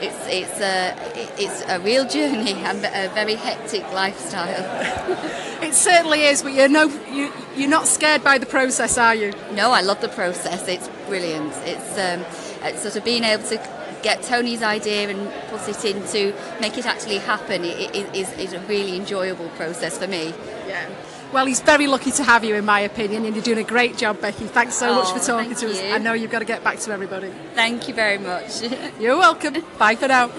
it's 0.00 0.26
it's 0.26 0.60
a 0.60 0.94
it's 1.38 1.62
a 1.68 1.78
real 1.80 2.06
journey 2.08 2.52
and 2.68 2.78
a 2.84 3.08
very 3.14 3.34
hectic 3.34 3.84
lifestyle. 3.92 5.28
It 5.62 5.74
certainly 5.74 6.24
is, 6.24 6.42
but 6.42 6.54
you're 6.54 6.68
no, 6.68 6.88
you, 7.12 7.32
you're 7.54 7.70
not 7.70 7.86
scared 7.86 8.24
by 8.24 8.36
the 8.36 8.46
process, 8.46 8.98
are 8.98 9.14
you? 9.14 9.32
No, 9.52 9.70
I 9.70 9.80
love 9.80 10.00
the 10.00 10.08
process. 10.08 10.66
It's 10.66 10.88
brilliant. 11.06 11.52
It's, 11.64 11.96
um, 11.96 12.26
it's 12.64 12.82
sort 12.82 12.96
of 12.96 13.04
being 13.04 13.22
able 13.22 13.44
to 13.44 13.58
get 14.02 14.22
Tony's 14.22 14.62
idea 14.62 15.08
and 15.10 15.30
put 15.48 15.68
it 15.68 15.84
into 15.84 16.34
make 16.60 16.76
it 16.78 16.86
actually 16.86 17.18
happen. 17.18 17.64
It, 17.64 17.94
it 17.94 18.14
is, 18.14 18.32
is 18.38 18.52
a 18.52 18.60
really 18.60 18.96
enjoyable 18.96 19.48
process 19.50 19.98
for 19.98 20.06
me. 20.06 20.34
Yeah. 20.66 20.88
Well, 21.32 21.46
he's 21.46 21.60
very 21.60 21.86
lucky 21.86 22.10
to 22.12 22.24
have 22.24 22.44
you, 22.44 22.54
in 22.56 22.66
my 22.66 22.80
opinion, 22.80 23.24
and 23.24 23.34
you're 23.34 23.42
doing 23.42 23.58
a 23.58 23.62
great 23.66 23.96
job, 23.96 24.20
Becky. 24.20 24.44
Thanks 24.44 24.74
so 24.74 24.94
much 24.94 25.06
Oh, 25.08 25.18
for 25.18 25.24
talking 25.24 25.54
thank 25.54 25.58
to 25.60 25.70
us. 25.70 25.82
you. 25.82 25.90
I 25.94 25.96
know 25.96 26.12
you've 26.12 26.30
got 26.30 26.40
to 26.40 26.44
get 26.44 26.62
back 26.62 26.78
to 26.80 26.92
everybody. 26.92 27.32
Thank 27.54 27.88
you 27.88 27.94
very 27.94 28.18
much. 28.18 28.60
You're 29.00 29.16
welcome. 29.16 29.64
Bye 29.78 29.96
for 29.96 30.08
now. 30.08 30.30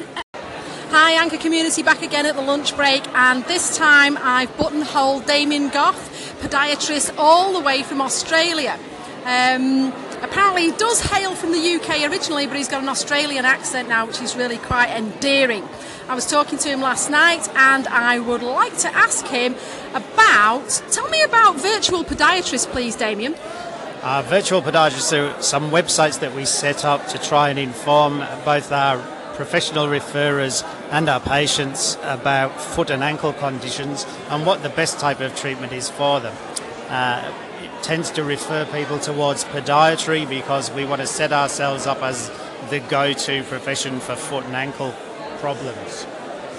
Hi, 0.92 1.14
Anchor 1.14 1.38
Community, 1.38 1.82
back 1.82 2.04
again 2.04 2.28
at 2.28 2.36
the 2.36 2.44
lunch 2.44 2.76
break, 2.76 3.08
and 3.16 3.44
this 3.46 3.76
time 3.76 4.16
I've 4.22 4.56
buttonholed 4.56 5.26
Damien 5.26 5.70
Goff, 5.70 5.98
podiatrist 6.44 7.16
all 7.18 7.54
the 7.54 7.60
way 7.62 7.82
from 7.82 8.00
Australia. 8.00 8.78
Um, 9.26 9.92
apparently, 10.24 10.64
he 10.64 10.72
does 10.72 11.02
hail 11.02 11.36
from 11.36 11.52
the 11.52 11.76
UK 11.76 12.10
originally, 12.10 12.48
but 12.48 12.58
he's 12.58 12.68
got 12.68 12.82
an 12.82 12.90
Australian 12.90 13.46
accent 13.46 13.90
now, 13.90 14.06
which 14.06 14.22
is 14.22 14.36
really 14.36 14.58
quite 14.58 14.90
endearing. 14.90 15.68
I 16.10 16.16
was 16.16 16.26
talking 16.26 16.58
to 16.60 16.70
him 16.70 16.82
last 16.82 17.10
night, 17.10 17.48
and 17.56 17.88
I 17.88 18.20
would 18.20 18.42
like 18.42 18.78
to 18.80 18.94
ask 18.96 19.26
him 19.28 19.56
about. 19.94 20.84
Tell 20.92 21.08
me 21.10 21.22
about 21.24 21.58
virtual 21.58 22.04
podiatrist, 22.04 22.72
please, 22.72 22.96
Damien. 22.96 23.36
Uh, 24.02 24.22
virtual 24.28 24.62
podiatrists 24.62 25.14
are 25.18 25.42
some 25.42 25.72
websites 25.72 26.20
that 26.20 26.36
we 26.36 26.44
set 26.46 26.84
up 26.84 27.08
to 27.08 27.18
try 27.18 27.50
and 27.50 27.60
inform 27.60 28.18
both 28.44 28.72
our 28.72 28.98
professional 29.36 29.88
referrers 29.88 30.64
and 30.92 31.10
our 31.10 31.20
patients 31.20 31.98
about 32.04 32.60
foot 32.60 32.90
and 32.90 33.04
ankle 33.04 33.34
conditions 33.34 34.06
and 34.30 34.46
what 34.46 34.62
the 34.62 34.70
best 34.70 35.00
type 35.00 35.20
of 35.22 35.36
treatment 35.36 35.74
is 35.74 35.90
for 35.90 36.20
them. 36.20 36.36
Uh, 36.90 37.32
tends 37.84 38.10
to 38.12 38.24
refer 38.24 38.66
people 38.66 38.98
towards 38.98 39.44
podiatry 39.44 40.28
because 40.28 40.72
we 40.72 40.86
want 40.86 41.02
to 41.02 41.08
set 41.08 41.34
ourselves 41.34 41.86
up 41.86 42.02
as 42.02 42.32
the 42.70 42.80
go-to 42.80 43.44
profession 43.44 44.00
for 44.00 44.16
foot 44.16 44.46
and 44.46 44.56
ankle 44.56 44.94
problems. 45.40 46.08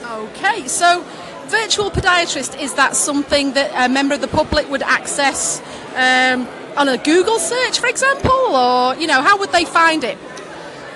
Okay, 0.05 0.69
so 0.69 1.03
virtual 1.47 1.91
podiatrist 1.91 2.61
is 2.61 2.75
that 2.75 2.95
something 2.95 3.55
that 3.55 3.71
a 3.75 3.93
member 3.93 4.15
of 4.15 4.21
the 4.21 4.29
public 4.29 4.69
would 4.71 4.83
access 4.83 5.61
um, 5.97 6.47
on 6.77 6.89
a 6.89 6.99
Google 6.99 7.39
search, 7.39 7.79
for 7.79 7.87
example, 7.87 8.31
or 8.31 8.95
you 8.97 9.07
know, 9.07 9.23
how 9.23 9.39
would 9.39 9.51
they 9.51 9.65
find 9.65 10.05
it? 10.05 10.19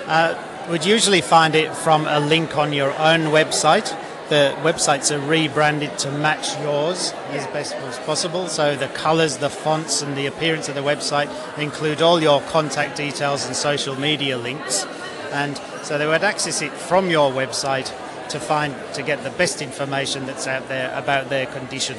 Uh, 0.05 0.35
would 0.69 0.85
usually 0.85 1.21
find 1.21 1.55
it 1.55 1.75
from 1.75 2.05
a 2.07 2.19
link 2.19 2.55
on 2.55 2.71
your 2.71 2.91
own 2.99 3.31
website. 3.31 3.91
The 4.29 4.55
websites 4.61 5.09
are 5.11 5.19
rebranded 5.19 5.97
to 5.99 6.11
match 6.11 6.55
yours 6.59 7.13
as 7.29 7.47
best 7.47 7.73
as 7.73 7.97
possible. 7.99 8.47
So 8.47 8.75
the 8.75 8.87
colours, 8.89 9.37
the 9.37 9.49
fonts, 9.49 10.03
and 10.03 10.15
the 10.15 10.27
appearance 10.27 10.69
of 10.69 10.75
the 10.75 10.81
website 10.81 11.29
include 11.57 12.03
all 12.03 12.21
your 12.21 12.39
contact 12.41 12.95
details 12.95 13.47
and 13.47 13.55
social 13.55 13.95
media 13.99 14.37
links. 14.37 14.85
And 15.31 15.57
so 15.81 15.97
they 15.97 16.05
would 16.05 16.23
access 16.23 16.61
it 16.61 16.71
from 16.71 17.09
your 17.09 17.31
website 17.31 17.91
to 18.29 18.39
find 18.39 18.75
to 18.93 19.01
get 19.01 19.23
the 19.23 19.31
best 19.31 19.63
information 19.63 20.27
that's 20.27 20.45
out 20.45 20.67
there 20.67 20.95
about 20.95 21.29
their 21.29 21.47
condition. 21.47 21.97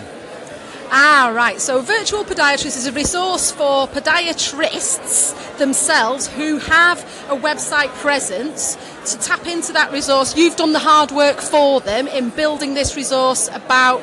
Ah, 0.92 1.30
right. 1.32 1.60
So, 1.60 1.80
virtual 1.82 2.24
podiatrist 2.24 2.76
is 2.76 2.86
a 2.86 2.92
resource 2.92 3.52
for 3.52 3.86
podiatrists 3.86 5.56
themselves 5.56 6.26
who 6.26 6.58
have 6.58 6.98
a 7.30 7.36
website 7.36 7.90
presence 8.00 8.76
to 9.06 9.18
tap 9.18 9.46
into 9.46 9.72
that 9.72 9.92
resource. 9.92 10.36
You've 10.36 10.56
done 10.56 10.72
the 10.72 10.80
hard 10.80 11.12
work 11.12 11.40
for 11.40 11.80
them 11.80 12.08
in 12.08 12.30
building 12.30 12.74
this 12.74 12.96
resource 12.96 13.48
about 13.52 14.02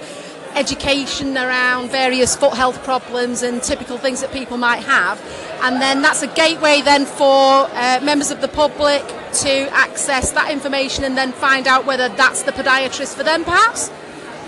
education 0.56 1.38
around 1.38 1.92
various 1.92 2.38
foot 2.38 2.54
health 2.54 2.82
problems 2.84 3.44
and 3.44 3.62
typical 3.62 3.98
things 3.98 4.22
that 4.22 4.32
people 4.32 4.56
might 4.56 4.84
have. 4.84 5.22
And 5.62 5.82
then 5.82 6.02
that's 6.02 6.22
a 6.22 6.28
gateway 6.28 6.82
then 6.82 7.06
for 7.06 7.68
uh, 7.70 8.00
members 8.02 8.32
of 8.32 8.40
the 8.40 8.48
public 8.48 9.06
to 9.42 9.70
access 9.74 10.32
that 10.32 10.52
information 10.52 11.04
and 11.04 11.18
then 11.18 11.34
find 11.34 11.68
out 11.68 11.86
whether 11.86 12.08
that's 12.08 12.44
the 12.44 12.54
podiatrist 12.54 13.16
for 13.16 13.24
them, 13.24 13.44
perhaps? 13.44 13.90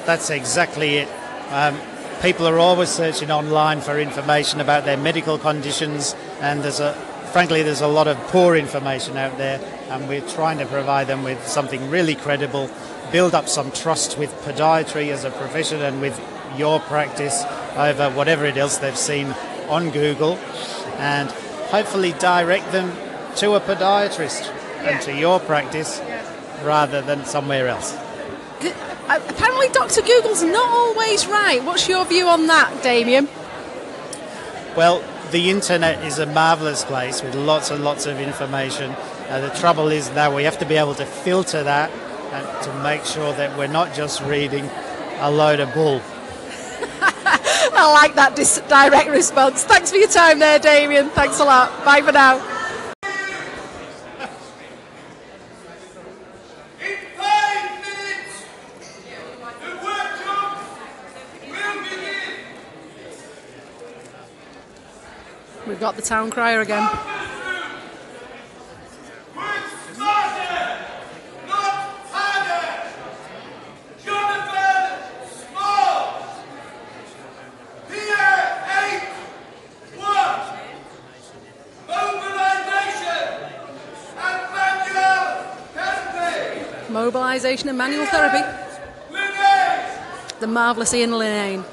That's 0.06 0.30
exactly 0.30 1.00
it. 1.00 1.10
Um, 1.50 1.78
people 2.22 2.48
are 2.48 2.60
always 2.60 2.90
searching 2.90 3.32
online 3.32 3.82
for 3.82 4.00
information 4.00 4.60
about 4.60 4.86
their 4.86 4.98
medical 4.98 5.38
conditions, 5.38 6.16
and 6.42 6.64
there's 6.64 6.80
a, 6.80 6.94
frankly, 7.32 7.64
there's 7.64 7.82
a 7.82 7.88
lot 7.88 8.08
of 8.08 8.18
poor 8.28 8.56
information 8.56 9.18
out 9.18 9.38
there, 9.38 9.60
and 9.90 10.08
we're 10.10 10.28
trying 10.30 10.58
to 10.58 10.66
provide 10.66 11.08
them 11.08 11.24
with 11.24 11.48
something 11.48 11.90
really 11.90 12.16
credible, 12.16 12.70
build 13.12 13.34
up 13.34 13.48
some 13.48 13.72
trust 13.72 14.18
with 14.18 14.32
podiatry 14.42 15.10
as 15.10 15.24
a 15.24 15.32
profession 15.32 15.82
and 15.82 16.02
with 16.02 16.20
your 16.58 16.80
practice 16.82 17.44
over 17.78 18.10
whatever 18.12 18.46
it 18.46 18.58
else 18.58 18.78
they've 18.78 18.98
seen 18.98 19.28
on 19.70 19.90
Google, 19.92 20.36
and 20.98 21.32
hopefully 21.72 22.14
direct 22.20 22.72
them 22.72 22.92
to 23.38 23.54
a 23.54 23.62
podiatrist 23.62 24.50
and 24.80 25.02
to 25.02 25.16
your 25.18 25.40
practice 25.40 26.02
rather 26.64 27.02
than 27.02 27.24
somewhere 27.26 27.68
else. 27.68 27.96
Uh, 29.10 29.20
Apparently, 29.28 29.68
Dr. 29.70 30.02
Google's 30.02 30.44
not 30.44 30.70
always 30.70 31.26
right. 31.28 31.64
What's 31.64 31.88
your 31.90 32.06
view 32.06 32.28
on 32.28 32.48
that, 32.48 32.84
Damien? 32.84 33.28
Well, 34.78 35.04
the 35.32 35.50
internet 35.50 36.04
is 36.06 36.20
a 36.20 36.26
marvellous 36.26 36.84
place 36.86 37.22
with 37.22 37.36
lots 37.36 37.72
and 37.72 37.84
lots 37.84 38.06
of 38.06 38.20
information. 38.20 38.92
Uh, 39.30 39.42
the 39.42 39.50
trouble 39.60 39.90
is 39.90 40.10
now 40.12 40.34
we 40.36 40.44
have 40.44 40.58
to 40.60 40.66
be 40.66 40.76
able 40.76 40.96
to 40.96 41.06
filter 41.06 41.64
that 41.64 41.92
and 42.32 42.64
to 42.64 42.84
make 42.84 43.04
sure 43.06 43.34
that 43.34 43.58
we're 43.58 43.68
not 43.68 43.94
just 43.94 44.22
reading 44.22 44.70
a 45.20 45.30
load 45.32 45.60
of 45.60 45.74
bull. 45.74 46.02
I 47.02 47.92
like 47.94 48.16
that 48.16 48.36
dis- 48.36 48.62
direct 48.68 49.10
response. 49.10 49.64
Thanks 49.64 49.92
for 49.92 49.98
your 49.98 50.08
time 50.10 50.40
there, 50.40 50.60
Damien. 50.60 51.10
Thanks 51.10 51.40
a 51.40 51.46
lot. 51.46 51.84
Bye 51.86 52.02
for 52.02 52.12
now. 52.12 52.38
We've 65.70 65.80
got 65.80 65.96
the 65.96 66.02
town 66.02 66.32
crier 66.32 66.62
again. 66.62 66.82
Mobilisation 86.90 87.70
and 87.70 87.78
manual 87.78 88.08
therapy. 88.08 88.44
The 90.40 90.48
marvellous 90.48 90.96
Ian 90.96 91.12
Linnane. 91.12 91.64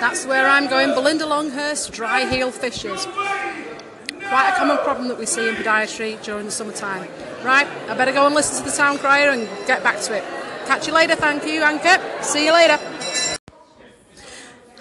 That's 0.00 0.24
where 0.24 0.46
I'm 0.60 0.68
going. 0.68 0.94
Belinda 0.94 1.24
Longhurst, 1.24 1.90
dry 1.90 2.28
heel 2.28 2.50
fissures. 2.50 3.06
Quite 3.06 4.50
a 4.52 4.58
common 4.58 4.76
problem 4.84 5.08
that 5.08 5.18
we 5.18 5.24
see 5.24 5.48
in 5.48 5.54
podiatry 5.54 6.22
during 6.22 6.44
the 6.44 6.52
summertime. 6.52 7.08
Right, 7.42 7.66
I 7.88 7.96
better 7.96 8.12
go 8.12 8.26
and 8.26 8.34
listen 8.34 8.62
to 8.62 8.70
the 8.70 8.76
town 8.76 8.98
crier 8.98 9.30
and 9.30 9.48
get 9.66 9.82
back 9.82 10.02
to 10.02 10.14
it. 10.14 10.22
Catch 10.66 10.86
you 10.86 10.92
later, 10.92 11.14
thank 11.16 11.46
you, 11.46 11.62
Anchor. 11.62 11.98
See 12.22 12.44
you 12.44 12.52
later. 12.52 12.78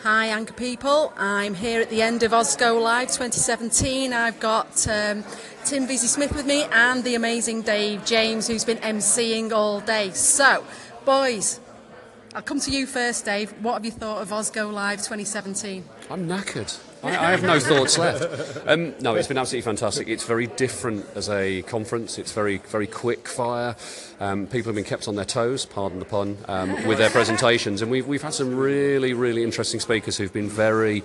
Hi, 0.03 0.25
Anchor 0.25 0.51
people. 0.51 1.13
I'm 1.15 1.53
here 1.53 1.79
at 1.79 1.89
the 1.89 2.01
end 2.01 2.23
of 2.23 2.31
Osgo 2.31 2.81
Live 2.81 3.07
2017. 3.07 4.11
I've 4.11 4.41
got 4.41 4.85
um, 4.85 5.23
Tim 5.63 5.87
Vesey 5.87 6.07
Smith 6.07 6.35
with 6.35 6.45
me 6.45 6.63
and 6.73 7.05
the 7.05 7.15
amazing 7.15 7.61
Dave 7.61 8.03
James, 8.03 8.49
who's 8.49 8.65
been 8.65 8.79
emceeing 8.79 9.53
all 9.53 9.79
day. 9.79 10.11
So, 10.11 10.65
boys, 11.05 11.61
I'll 12.35 12.43
come 12.43 12.59
to 12.59 12.71
you 12.71 12.85
first, 12.85 13.25
Dave. 13.25 13.51
What 13.63 13.73
have 13.73 13.85
you 13.85 13.91
thought 13.91 14.21
of 14.21 14.29
Osgo 14.29 14.71
Live 14.71 14.99
2017? 14.99 15.83
I'm 16.11 16.27
knackered. 16.27 16.79
I, 17.01 17.09
I 17.09 17.31
have 17.31 17.43
no 17.43 17.59
thoughts 17.59 17.97
left. 17.97 18.67
Um, 18.67 18.93
no, 18.99 19.15
it's 19.15 19.27
been 19.27 19.37
absolutely 19.37 19.65
fantastic. 19.65 20.07
It's 20.07 20.25
very 20.25 20.45
different 20.45 21.05
as 21.15 21.29
a 21.29 21.63
conference. 21.63 22.19
It's 22.19 22.31
very, 22.31 22.57
very 22.57 22.85
quick 22.85 23.27
fire. 23.27 23.75
Um, 24.19 24.45
people 24.45 24.69
have 24.69 24.75
been 24.75 24.83
kept 24.83 25.07
on 25.07 25.15
their 25.15 25.25
toes, 25.25 25.65
pardon 25.65 25.97
the 25.97 26.05
pun, 26.05 26.37
um, 26.47 26.85
with 26.85 26.99
their 26.99 27.09
presentations, 27.09 27.81
and 27.81 27.89
we've, 27.89 28.05
we've 28.05 28.21
had 28.21 28.33
some 28.33 28.55
really, 28.55 29.13
really 29.13 29.43
interesting 29.43 29.79
speakers 29.79 30.17
who've 30.17 30.33
been 30.33 30.49
very. 30.49 31.03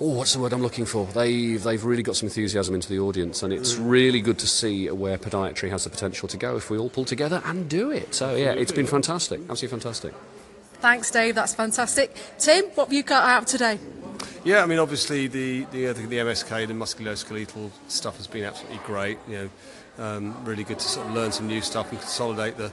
Oh, 0.00 0.14
what's 0.14 0.32
the 0.32 0.40
word 0.40 0.52
I'm 0.52 0.62
looking 0.62 0.84
for? 0.84 1.06
They've, 1.06 1.62
they've 1.62 1.84
really 1.84 2.02
got 2.02 2.16
some 2.16 2.28
enthusiasm 2.28 2.74
into 2.74 2.88
the 2.88 2.98
audience, 2.98 3.42
and 3.42 3.52
it's 3.52 3.76
really 3.76 4.20
good 4.20 4.38
to 4.40 4.46
see 4.46 4.90
where 4.90 5.16
podiatry 5.16 5.70
has 5.70 5.84
the 5.84 5.90
potential 5.90 6.28
to 6.28 6.36
go 6.36 6.56
if 6.56 6.70
we 6.70 6.78
all 6.78 6.90
pull 6.90 7.04
together 7.04 7.40
and 7.44 7.68
do 7.68 7.90
it. 7.90 8.14
So, 8.14 8.34
yeah, 8.34 8.52
it's 8.52 8.72
been 8.72 8.86
fantastic. 8.86 9.40
Absolutely 9.48 9.68
fantastic. 9.68 10.14
Thanks, 10.80 11.10
Dave. 11.10 11.34
That's 11.34 11.54
fantastic. 11.54 12.14
Tim, 12.38 12.66
what 12.74 12.86
have 12.86 12.92
you 12.92 13.02
got 13.02 13.24
out 13.24 13.46
today? 13.46 13.78
Yeah, 14.44 14.62
I 14.62 14.66
mean, 14.66 14.78
obviously 14.78 15.26
the 15.26 15.64
the, 15.72 15.88
uh, 15.88 15.92
the, 15.92 16.06
MSK, 16.06 16.68
the 16.68 16.74
musculoskeletal 16.74 17.70
stuff 17.88 18.16
has 18.18 18.26
been 18.26 18.44
absolutely 18.44 18.78
great. 18.84 19.18
You 19.28 19.50
know, 19.98 20.04
um, 20.04 20.44
really 20.44 20.64
good 20.64 20.78
to 20.78 20.88
sort 20.88 21.06
of 21.08 21.14
learn 21.14 21.32
some 21.32 21.48
new 21.48 21.60
stuff 21.60 21.90
and 21.90 21.98
consolidate 21.98 22.56
the, 22.56 22.72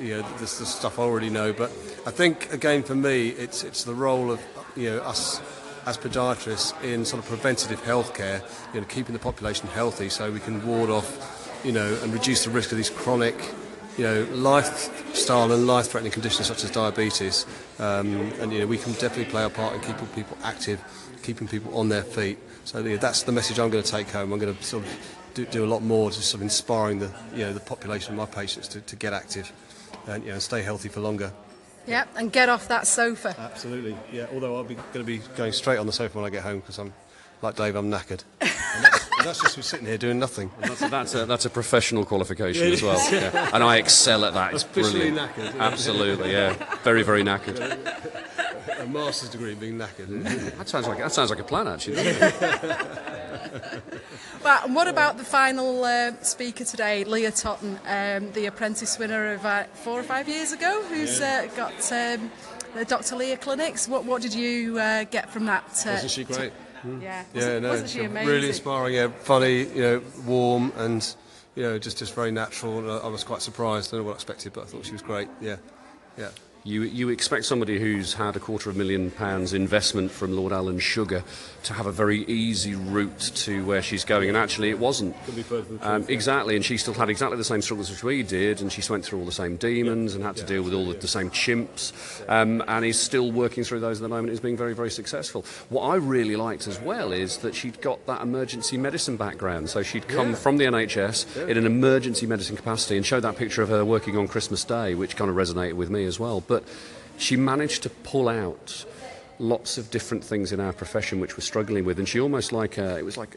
you 0.00 0.16
know, 0.16 0.22
the, 0.22 0.38
the 0.40 0.46
stuff 0.46 0.98
I 0.98 1.02
already 1.02 1.30
know. 1.30 1.52
But 1.52 1.70
I 2.06 2.10
think 2.10 2.52
again 2.52 2.82
for 2.82 2.94
me, 2.94 3.28
it's 3.28 3.62
it's 3.62 3.84
the 3.84 3.94
role 3.94 4.30
of 4.30 4.40
you 4.74 4.90
know 4.90 4.98
us 5.02 5.40
as 5.86 5.98
podiatrists 5.98 6.80
in 6.82 7.04
sort 7.04 7.22
of 7.22 7.28
preventative 7.28 7.82
healthcare, 7.82 8.42
you 8.72 8.80
know, 8.80 8.86
keeping 8.86 9.12
the 9.12 9.18
population 9.18 9.68
healthy 9.68 10.08
so 10.08 10.30
we 10.30 10.40
can 10.40 10.64
ward 10.66 10.90
off, 10.90 11.60
you 11.64 11.72
know, 11.72 11.98
and 12.02 12.12
reduce 12.12 12.44
the 12.44 12.50
risk 12.50 12.72
of 12.72 12.78
these 12.78 12.90
chronic 12.90 13.36
you 13.98 14.04
know, 14.04 14.26
lifestyle 14.32 15.52
and 15.52 15.66
life-threatening 15.66 16.12
conditions 16.12 16.46
such 16.46 16.64
as 16.64 16.70
diabetes, 16.70 17.46
um, 17.78 18.32
and 18.40 18.52
you 18.52 18.60
know, 18.60 18.66
we 18.66 18.78
can 18.78 18.92
definitely 18.92 19.26
play 19.26 19.44
a 19.44 19.50
part 19.50 19.74
in 19.74 19.80
keeping 19.80 20.06
people 20.08 20.36
active, 20.42 20.82
keeping 21.22 21.46
people 21.46 21.76
on 21.76 21.88
their 21.88 22.02
feet. 22.02 22.38
So 22.64 22.78
you 22.78 22.90
know, 22.90 22.96
that's 22.96 23.24
the 23.24 23.32
message 23.32 23.58
I'm 23.58 23.70
going 23.70 23.84
to 23.84 23.90
take 23.90 24.08
home. 24.08 24.32
I'm 24.32 24.38
going 24.38 24.54
to 24.56 24.62
sort 24.62 24.84
of 24.84 25.18
do, 25.34 25.44
do 25.46 25.64
a 25.64 25.66
lot 25.66 25.82
more 25.82 26.10
to 26.10 26.22
sort 26.22 26.36
of 26.36 26.42
inspiring 26.42 26.98
the 27.00 27.10
you 27.34 27.44
know 27.44 27.52
the 27.52 27.60
population 27.60 28.12
of 28.12 28.18
my 28.18 28.26
patients 28.26 28.68
to, 28.68 28.80
to 28.80 28.96
get 28.96 29.12
active 29.12 29.52
and 30.06 30.24
you 30.24 30.32
know 30.32 30.38
stay 30.38 30.62
healthy 30.62 30.88
for 30.88 31.00
longer. 31.00 31.32
Yeah, 31.86 32.04
and 32.16 32.32
get 32.32 32.48
off 32.48 32.68
that 32.68 32.86
sofa. 32.86 33.34
Absolutely. 33.38 33.96
Yeah. 34.12 34.26
Although 34.32 34.56
I'll 34.56 34.64
be 34.64 34.74
going 34.74 34.92
to 34.92 35.04
be 35.04 35.18
going 35.36 35.52
straight 35.52 35.78
on 35.78 35.86
the 35.86 35.92
sofa 35.92 36.16
when 36.16 36.26
I 36.26 36.30
get 36.30 36.42
home 36.42 36.60
because 36.60 36.78
I'm 36.78 36.92
like 37.42 37.56
Dave, 37.56 37.74
I'm 37.74 37.90
knackered. 37.90 38.22
and, 39.22 39.28
that's, 39.28 39.40
just 39.40 39.56
me 39.56 39.62
sitting 39.62 39.86
here 39.86 39.98
doing 39.98 40.18
nothing. 40.18 40.50
That's 40.60 40.82
a, 40.82 40.88
that's 40.88 41.14
a, 41.14 41.26
that's 41.26 41.44
a 41.44 41.50
professional 41.50 42.04
qualification 42.04 42.72
as 42.72 42.82
well. 42.82 42.98
Yeah. 43.12 43.50
And 43.52 43.62
I 43.62 43.76
excel 43.76 44.24
at 44.24 44.34
that. 44.34 44.54
It's 44.54 44.64
Officially 44.64 45.10
brilliant. 45.10 45.34
knackered. 45.34 45.58
Absolutely, 45.58 46.32
yeah. 46.32 46.54
Very, 46.82 47.02
very 47.02 47.22
knackered. 47.22 47.58
a 48.80 48.86
master's 48.86 49.28
degree 49.30 49.52
in 49.52 49.58
being 49.58 49.78
knackered. 49.78 50.56
That 50.56 50.68
sounds 50.68 50.86
like 50.86 50.98
that 50.98 51.12
sounds 51.12 51.30
like 51.30 51.38
a 51.40 51.44
plan, 51.44 51.68
actually. 51.68 51.96
doesn't 51.96 52.42
it? 52.42 53.02
Well, 54.44 54.60
and 54.64 54.74
what 54.74 54.88
about 54.88 55.18
the 55.18 55.24
final 55.24 55.84
uh, 55.84 56.20
speaker 56.22 56.64
today, 56.64 57.04
Leah 57.04 57.30
Totten, 57.30 57.78
um, 57.86 58.32
the 58.32 58.46
apprentice 58.46 58.98
winner 58.98 59.34
of 59.34 59.46
uh, 59.46 59.64
four 59.72 60.00
or 60.00 60.02
five 60.02 60.28
years 60.28 60.50
ago, 60.50 60.82
who's 60.88 61.20
uh, 61.20 61.46
got 61.54 61.72
um, 61.92 62.28
the 62.74 62.84
Dr. 62.84 63.14
Leah 63.14 63.36
clinics? 63.36 63.86
What, 63.86 64.04
what 64.04 64.20
did 64.20 64.34
you 64.34 64.80
uh, 64.80 65.04
get 65.04 65.30
from 65.30 65.46
that? 65.46 65.64
Uh, 65.86 65.92
Wasn't 65.92 66.10
she 66.10 66.24
great? 66.24 66.52
Yeah, 66.84 66.98
Yeah, 67.00 67.24
wasn't, 67.34 67.62
no, 67.62 67.68
wasn't 67.68 67.90
she 67.90 68.04
amazing? 68.04 68.28
really 68.28 68.48
inspiring. 68.48 68.94
Yeah, 68.94 69.08
funny, 69.08 69.64
you 69.64 69.82
know, 69.82 70.02
warm, 70.26 70.72
and 70.76 71.14
you 71.54 71.62
know, 71.62 71.78
just 71.78 71.98
just 71.98 72.14
very 72.14 72.30
natural. 72.32 72.90
I 72.90 73.06
I 73.06 73.08
was 73.08 73.24
quite 73.24 73.42
surprised. 73.42 73.88
I 73.88 73.96
don't 73.96 74.00
know 74.00 74.06
what 74.08 74.12
I 74.12 74.16
expected, 74.16 74.52
but 74.52 74.62
I 74.62 74.66
thought 74.66 74.84
she 74.86 74.92
was 74.92 75.02
great. 75.02 75.28
Yeah, 75.40 75.56
yeah. 76.18 76.30
You, 76.64 76.82
you 76.82 77.08
expect 77.08 77.44
somebody 77.44 77.80
who's 77.80 78.14
had 78.14 78.36
a 78.36 78.38
quarter 78.38 78.70
of 78.70 78.76
a 78.76 78.78
million 78.78 79.10
pounds 79.10 79.52
investment 79.52 80.12
from 80.12 80.36
Lord 80.36 80.52
Alan 80.52 80.78
Sugar 80.78 81.24
to 81.64 81.72
have 81.74 81.86
a 81.86 81.92
very 81.92 82.20
easy 82.26 82.76
route 82.76 83.18
to 83.34 83.64
where 83.64 83.82
she's 83.82 84.04
going, 84.04 84.28
and 84.28 84.38
actually 84.38 84.70
it 84.70 84.78
wasn't. 84.78 85.16
Could 85.24 85.34
be 85.34 85.42
further 85.42 85.64
from 85.64 85.80
Um, 85.82 86.04
exactly, 86.08 86.54
and 86.54 86.64
she 86.64 86.76
still 86.76 86.94
had 86.94 87.10
exactly 87.10 87.36
the 87.36 87.42
same 87.42 87.62
struggles 87.62 87.90
as 87.90 88.04
we 88.04 88.22
did, 88.22 88.60
and 88.60 88.70
she 88.72 88.80
went 88.88 89.04
through 89.04 89.18
all 89.18 89.24
the 89.24 89.32
same 89.32 89.56
demons 89.56 90.14
and 90.14 90.22
had 90.22 90.36
to 90.36 90.44
deal 90.44 90.62
with 90.62 90.72
all 90.72 90.86
the, 90.86 90.94
the 90.94 91.08
same 91.08 91.30
chimps, 91.30 91.92
um, 92.28 92.62
and 92.68 92.84
is 92.84 92.98
still 92.98 93.32
working 93.32 93.64
through 93.64 93.80
those 93.80 93.98
at 94.00 94.02
the 94.02 94.08
moment. 94.08 94.32
Is 94.32 94.38
being 94.38 94.56
very, 94.56 94.74
very 94.74 94.90
successful. 94.90 95.44
What 95.68 95.82
I 95.82 95.96
really 95.96 96.36
liked 96.36 96.68
as 96.68 96.80
well 96.80 97.10
is 97.12 97.38
that 97.38 97.56
she'd 97.56 97.80
got 97.80 98.06
that 98.06 98.22
emergency 98.22 98.76
medicine 98.76 99.16
background, 99.16 99.68
so 99.68 99.82
she'd 99.82 100.06
come 100.06 100.30
Yeah. 100.30 100.34
from 100.36 100.58
the 100.58 100.66
NHS 100.66 101.48
in 101.48 101.58
an 101.58 101.66
emergency 101.66 102.26
medicine 102.26 102.54
capacity, 102.56 102.96
and 102.96 103.04
showed 103.04 103.22
that 103.24 103.34
picture 103.36 103.62
of 103.62 103.68
her 103.68 103.84
working 103.84 104.16
on 104.16 104.28
Christmas 104.28 104.62
Day, 104.62 104.94
which 104.94 105.16
kind 105.16 105.28
of 105.28 105.34
resonated 105.36 105.74
with 105.74 105.90
me 105.90 106.04
as 106.04 106.20
well. 106.20 106.40
But 106.52 106.62
she 107.18 107.34
managed 107.36 107.80
to 107.84 107.90
pull 108.10 108.28
out 108.28 108.84
lots 109.38 109.78
of 109.78 109.90
different 109.90 110.22
things 110.30 110.52
in 110.52 110.60
our 110.60 110.72
profession 110.82 111.18
which 111.18 111.34
we're 111.36 111.42
struggling 111.52 111.84
with 111.88 111.98
and 111.98 112.06
she 112.08 112.20
almost 112.20 112.52
like 112.52 112.78
uh, 112.78 113.00
it 113.00 113.04
was 113.10 113.16
like 113.16 113.32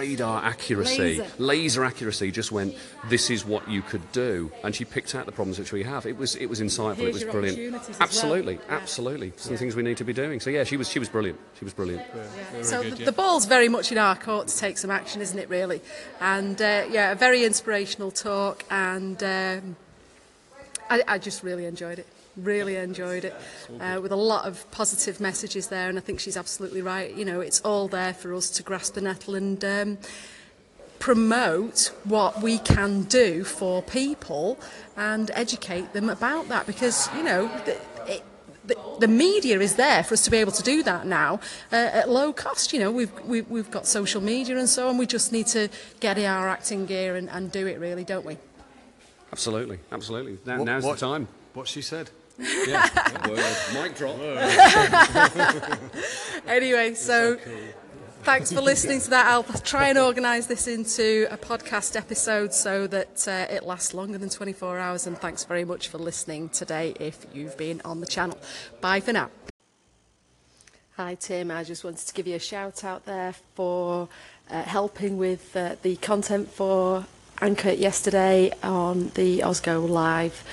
radar 0.00 0.42
accuracy 0.42 0.98
Laser. 1.20 1.26
laser 1.38 1.84
accuracy 1.84 2.28
just 2.40 2.50
went 2.50 2.74
this 3.08 3.28
is 3.30 3.44
what 3.44 3.62
you 3.68 3.82
could 3.90 4.04
do 4.12 4.50
and 4.64 4.74
she 4.74 4.84
picked 4.84 5.14
out 5.14 5.26
the 5.26 5.32
problems 5.38 5.58
which 5.58 5.72
we 5.78 5.82
have 5.84 6.06
it 6.06 6.16
was 6.16 6.34
it 6.44 6.46
was 6.46 6.60
insightful 6.60 6.96
Here's 7.06 7.22
it 7.22 7.26
was 7.26 7.34
brilliant 7.34 7.56
opportunities 7.58 7.88
as 7.90 7.98
well. 8.00 8.08
absolutely 8.08 8.54
Yeah. 8.54 8.76
absolutely 8.80 9.32
some 9.36 9.56
things 9.56 9.76
we 9.76 9.82
need 9.82 9.98
to 9.98 10.04
be 10.12 10.12
doing 10.12 10.40
so 10.40 10.48
yeah 10.50 10.64
she 10.64 10.76
was 10.76 10.88
she 10.88 10.98
was 10.98 11.08
brilliant 11.08 11.38
she 11.58 11.64
was 11.64 11.74
brilliant 11.74 12.02
So 12.62 12.82
the, 12.82 13.04
the 13.04 13.12
ball's 13.12 13.46
very 13.46 13.68
much 13.68 13.92
in 13.92 13.98
our 13.98 14.16
court 14.16 14.48
to 14.48 14.56
take 14.58 14.76
some 14.78 14.90
action, 14.90 15.20
isn't 15.20 15.38
it? 15.38 15.48
Really, 15.58 15.80
and 16.20 16.56
uh, 16.60 16.84
yeah, 16.96 17.12
a 17.12 17.18
very 17.26 17.44
inspirational 17.44 18.10
talk, 18.10 18.64
and 18.70 19.18
um, 19.22 19.76
I, 20.94 21.02
I 21.14 21.18
just 21.18 21.42
really 21.42 21.66
enjoyed 21.66 21.98
it. 21.98 22.06
Really 22.36 22.76
enjoyed 22.76 23.24
it, 23.24 23.34
uh, 23.80 24.00
with 24.02 24.10
a 24.10 24.16
lot 24.16 24.44
of 24.44 24.68
positive 24.72 25.20
messages 25.20 25.68
there, 25.68 25.88
and 25.88 25.96
I 25.96 26.00
think 26.00 26.18
she's 26.18 26.36
absolutely 26.36 26.82
right. 26.82 27.14
You 27.14 27.24
know, 27.24 27.40
it's 27.40 27.60
all 27.60 27.86
there 27.86 28.12
for 28.12 28.34
us 28.34 28.50
to 28.50 28.62
grasp 28.62 28.94
the 28.94 29.00
nettle 29.00 29.34
and. 29.36 29.64
Um, 29.64 29.98
promote 31.00 31.92
what 32.04 32.40
we 32.40 32.56
can 32.58 33.02
do 33.02 33.44
for 33.44 33.82
people 33.82 34.58
and 34.96 35.30
educate 35.34 35.92
them 35.92 36.08
about 36.08 36.48
that 36.48 36.66
because 36.66 37.10
you 37.14 37.22
know 37.22 37.46
the, 37.66 37.76
it, 38.10 38.22
the, 38.66 38.76
the 39.00 39.08
media 39.08 39.60
is 39.60 39.74
there 39.74 40.02
for 40.02 40.14
us 40.14 40.24
to 40.24 40.30
be 40.30 40.38
able 40.38 40.52
to 40.52 40.62
do 40.62 40.82
that 40.82 41.06
now 41.06 41.38
uh, 41.72 41.76
at 41.76 42.08
low 42.08 42.32
cost 42.32 42.72
you 42.72 42.78
know 42.80 42.90
we've, 42.90 43.12
we've 43.26 43.50
we've 43.50 43.70
got 43.70 43.86
social 43.86 44.22
media 44.22 44.56
and 44.56 44.66
so 44.68 44.88
on 44.88 44.96
we 44.96 45.04
just 45.04 45.30
need 45.30 45.46
to 45.46 45.68
get 46.00 46.16
in 46.16 46.24
our 46.24 46.48
acting 46.48 46.86
gear 46.86 47.16
and, 47.16 47.28
and 47.28 47.52
do 47.52 47.66
it 47.66 47.78
really 47.78 48.04
don't 48.04 48.24
we 48.24 48.38
absolutely 49.30 49.78
absolutely 49.92 50.38
now, 50.46 50.56
What- 50.58 50.64
now's 50.64 50.84
what- 50.84 50.94
the 50.98 51.06
time 51.06 51.28
What 51.52 51.68
she 51.68 51.82
said. 51.82 52.08
Yeah 52.38 53.28
Word. 53.28 53.56
mic 53.74 53.96
drop 53.96 54.18
anyway 56.46 56.94
so 56.94 57.36
thanks 58.24 58.50
for 58.50 58.62
listening 58.62 59.00
to 59.02 59.10
that. 59.10 59.26
I'll 59.26 59.42
try 59.42 59.88
and 59.88 59.98
organise 59.98 60.46
this 60.46 60.66
into 60.66 61.26
a 61.30 61.36
podcast 61.36 61.94
episode 61.94 62.54
so 62.54 62.86
that 62.86 63.28
uh, 63.28 63.52
it 63.52 63.64
lasts 63.64 63.92
longer 63.92 64.16
than 64.16 64.30
24 64.30 64.78
hours. 64.78 65.06
And 65.06 65.18
thanks 65.18 65.44
very 65.44 65.64
much 65.64 65.88
for 65.88 65.98
listening 65.98 66.48
today 66.48 66.94
if 66.98 67.26
you've 67.34 67.56
been 67.58 67.82
on 67.84 68.00
the 68.00 68.06
channel. 68.06 68.38
Bye 68.80 69.00
for 69.00 69.12
now. 69.12 69.28
Hi, 70.96 71.16
Tim. 71.16 71.50
I 71.50 71.64
just 71.64 71.84
wanted 71.84 72.06
to 72.06 72.14
give 72.14 72.26
you 72.26 72.36
a 72.36 72.40
shout 72.40 72.82
out 72.82 73.04
there 73.04 73.34
for 73.54 74.08
uh, 74.50 74.62
helping 74.62 75.18
with 75.18 75.54
uh, 75.54 75.76
the 75.82 75.96
content 75.96 76.50
for 76.50 77.04
Anchor 77.42 77.72
yesterday 77.72 78.52
on 78.62 79.10
the 79.10 79.40
Osgo 79.40 79.86
Live 79.86 80.44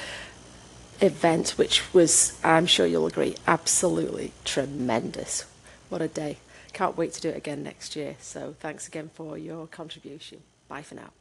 event, 1.01 1.51
which 1.57 1.93
was, 1.93 2.39
I'm 2.43 2.65
sure 2.65 2.85
you'll 2.85 3.07
agree, 3.07 3.35
absolutely 3.47 4.33
tremendous. 4.45 5.45
What 5.89 6.01
a 6.01 6.07
day. 6.07 6.37
Can't 6.73 6.97
wait 6.97 7.13
to 7.13 7.21
do 7.21 7.29
it 7.29 7.37
again 7.37 7.63
next 7.63 7.95
year. 7.95 8.15
So 8.19 8.55
thanks 8.59 8.87
again 8.87 9.09
for 9.13 9.37
your 9.37 9.67
contribution. 9.67 10.41
Bye 10.69 10.83
for 10.83 10.95
now. 10.95 11.11